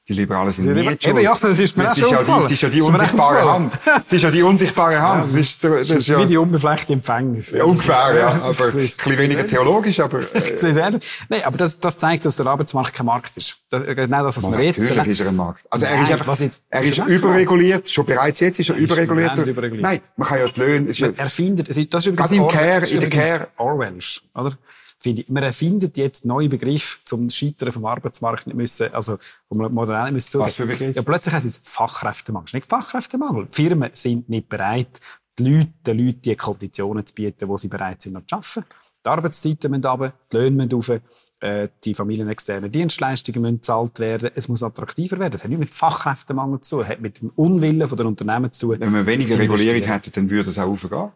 [0.08, 1.04] Die Liberalen sind nie schuld.
[1.04, 3.76] Eben, ja, das ist mir auch schon ja Es ist ja die unsichtbare Hand.
[4.06, 5.24] Es ist ja die unsichtbare Hand.
[5.24, 7.50] Das ist, das ist, ja, wie die unbefleckte Empfängnis.
[7.50, 8.28] Ja, ungefähr, ja.
[8.28, 10.20] Aber ein bisschen weniger theologisch, aber...
[10.36, 10.98] Äh,
[11.28, 13.56] Nein, aber das, das zeigt, dass der Arbeitsmarkt kein Markt ist.
[13.68, 14.78] Das, genau das, was man jetzt...
[14.78, 15.64] Natürlich ist er ein Markt.
[15.70, 16.38] Also er ist einfach...
[16.70, 17.88] Er ist überreguliert.
[17.88, 19.36] Schon bereits jetzt ist er überreguliert.
[19.38, 19.82] überreguliert.
[19.82, 21.14] Nein, man kann ja die Löhne...
[21.16, 21.68] Er findet...
[21.68, 22.30] Das ist übrigens...
[22.30, 23.48] Gerade im Care, in der Care...
[23.56, 24.52] Orwellsch, oder?
[24.98, 29.18] Finde ich, man erfindet jetzt neue Begriffe zum Scheitern vom Arbeitsmarkt nicht müssen, also,
[29.48, 30.46] wo man modern müssen zugeben.
[30.46, 30.92] Was für Begriffe?
[30.92, 32.48] Ja, plötzlich heißt es Fachkräftemangel.
[32.54, 33.46] Nicht Fachkräftemangel.
[33.46, 35.00] Die Firmen sind nicht bereit,
[35.38, 38.64] die Leute, den Leuten die Konditionen zu bieten, wo sie bereit sind, noch zu arbeiten.
[39.04, 41.00] Die Arbeitszeiten müssen runter, die Löhne müssen rauf,
[41.40, 44.30] äh, die familienexternen Dienstleistungen müssen gezahlt werden.
[44.34, 45.32] Es muss attraktiver werden.
[45.32, 48.80] Das hat nicht mit Fachkräftemangel zu tun, hat mit dem Unwillen der Unternehmen zu tun.
[48.80, 51.10] Wenn man weniger Regulierung hätte, dann würde es auch aufgehen.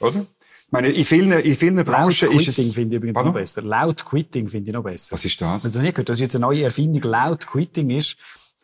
[0.00, 0.26] Oder?
[0.70, 2.56] Meine, in vielen, in vielen Branchen ist es...
[2.56, 3.32] Quitting finde ich übrigens Pardon?
[3.32, 3.62] noch besser.
[3.62, 5.14] Loud Quitting finde ich noch besser.
[5.14, 5.64] Was ist das?
[5.64, 7.02] Also nicht gehört, das ist jetzt eine neue Erfindung.
[7.10, 8.16] Loud Quitting ist,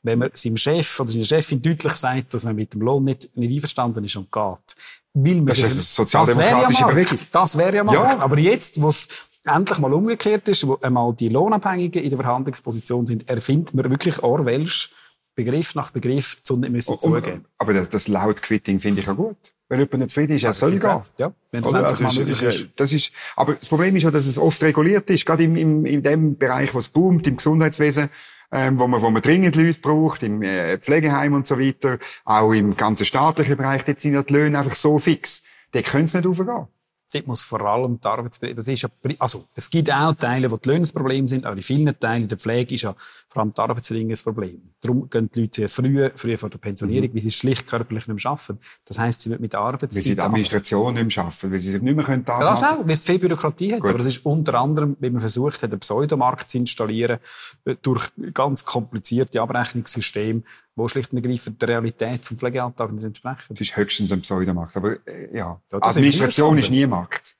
[0.03, 3.34] wenn man seinem Chef oder seiner Chefin deutlich sagt, dass man mit dem Lohn nicht,
[3.36, 4.76] nicht einverstanden ist und geht.
[5.14, 7.18] Will man das ist eine sozialdemokratische das Bewegung.
[7.32, 8.14] Das wäre ja Markt.
[8.14, 8.20] Ja.
[8.20, 9.09] Aber jetzt, wo es
[9.44, 14.22] endlich mal umgekehrt ist, wo einmal die Lohnabhängigen in der Verhandlungsposition sind, erfindet man wirklich
[14.22, 14.90] Orwellsch
[15.34, 17.46] Begriff nach Begriff zu nicht müssen zugeben.
[17.59, 19.36] Aber das, das Laut-Quitting finde ich auch gut.
[19.71, 21.01] Wenn jemand nicht zufrieden ist, er soll gehen.
[21.16, 24.27] Ja, wenn das also, mal möglich ist, Das ist, aber das Problem ist ja, dass
[24.27, 28.11] es oft reguliert ist, gerade im, im, in dem Bereich, wo es boomt, im Gesundheitswesen,
[28.51, 32.53] ähm, wo man, wo man dringend Leute braucht, im äh, Pflegeheim und so weiter, auch
[32.53, 35.45] im ganzen staatlichen Bereich, dort sind ja die Löhne einfach so fix.
[35.73, 36.66] Die können es nicht aufgehen.
[37.13, 38.89] Dort muss vor allem die Arbeitsbedingungen, das ist ja,
[39.19, 42.29] also, es gibt auch Teile, wo die Löhne das Problem sind, aber in vielen Teilen
[42.29, 42.95] der Pflege ist ja
[43.29, 44.63] vor allem die Arbeitsbedingungen das Problem.
[44.81, 47.15] Darum gehen die Leute sehr früh, früh vor der Pensionierung, mhm.
[47.15, 48.59] weil sie schlicht körperlich nicht mehr arbeiten.
[48.85, 49.97] Das heisst, sie müssen mit der Arbeitszeit...
[49.97, 52.51] Weil sie die Administration nicht mehr arbeiten, weil sie sich nicht mehr können das ja,
[52.51, 53.81] Das auch, weil es viel Bürokratie hat.
[53.81, 53.91] Gut.
[53.91, 57.19] Aber das ist unter anderem, wie man versucht hat, einen Pseudomarkt zu installieren,
[57.65, 60.43] äh, durch ganz komplizierte Abrechnungssysteme,
[60.77, 63.47] wo schlicht und ergreifend der Realität vom Pflegealltag nicht entsprechen.
[63.49, 64.77] Das ist höchstens ein Pseudomarkt.
[64.77, 67.37] Aber äh, ja, ja Administration ist nie Markt.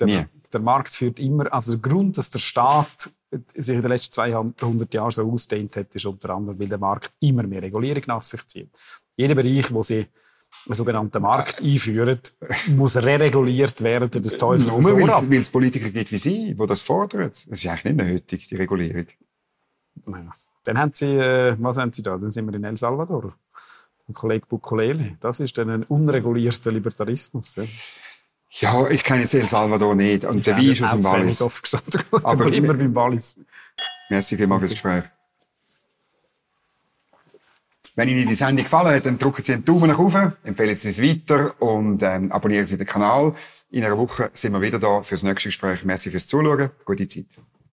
[0.00, 0.24] Der, nie.
[0.52, 3.10] der Markt führt immer, also der Grund, dass der Staat
[3.54, 7.12] sich in den letzten 200 Jahren so ausdehnt hat, ist unter anderem, weil der Markt
[7.20, 8.70] immer mehr Regulierung nach sich zieht.
[9.16, 10.06] Jeder Bereich, wo sie
[10.66, 12.20] einen sogenannten Markt einführen,
[12.68, 17.30] muss re-reguliert werden, das Teufel Nur weil es Politiker gibt wie Sie, die das fordern.
[17.30, 19.06] Das ist eigentlich nicht nötig, die Regulierung.
[20.06, 20.32] Ja.
[20.64, 22.16] Dann haben Sie, äh, was haben Sie da?
[22.16, 23.34] Dann sind wir in El Salvador.
[24.08, 25.16] Ein Kollege Bukolele.
[25.20, 27.56] Das ist dann ein unregulierter Libertarismus.
[27.56, 27.64] Ja.
[28.54, 30.24] Ja, ich kenne jetzt El Salvador nicht.
[30.24, 31.42] Und der Wein ist aus dem Wallis.
[32.22, 33.38] Aber immer beim Wallis.
[34.10, 35.04] Merci vielmals fürs Gespräch.
[37.94, 40.88] Wenn Ihnen die Sendung gefallen hat, dann drücken Sie einen Daumen nach oben, empfehlen Sie
[40.88, 43.34] es weiter und ähm, abonnieren Sie den Kanal.
[43.70, 45.84] In einer Woche sind wir wieder da fürs nächste Gespräch.
[45.84, 46.70] Merci fürs Zuschauen.
[46.84, 47.26] Gute Zeit.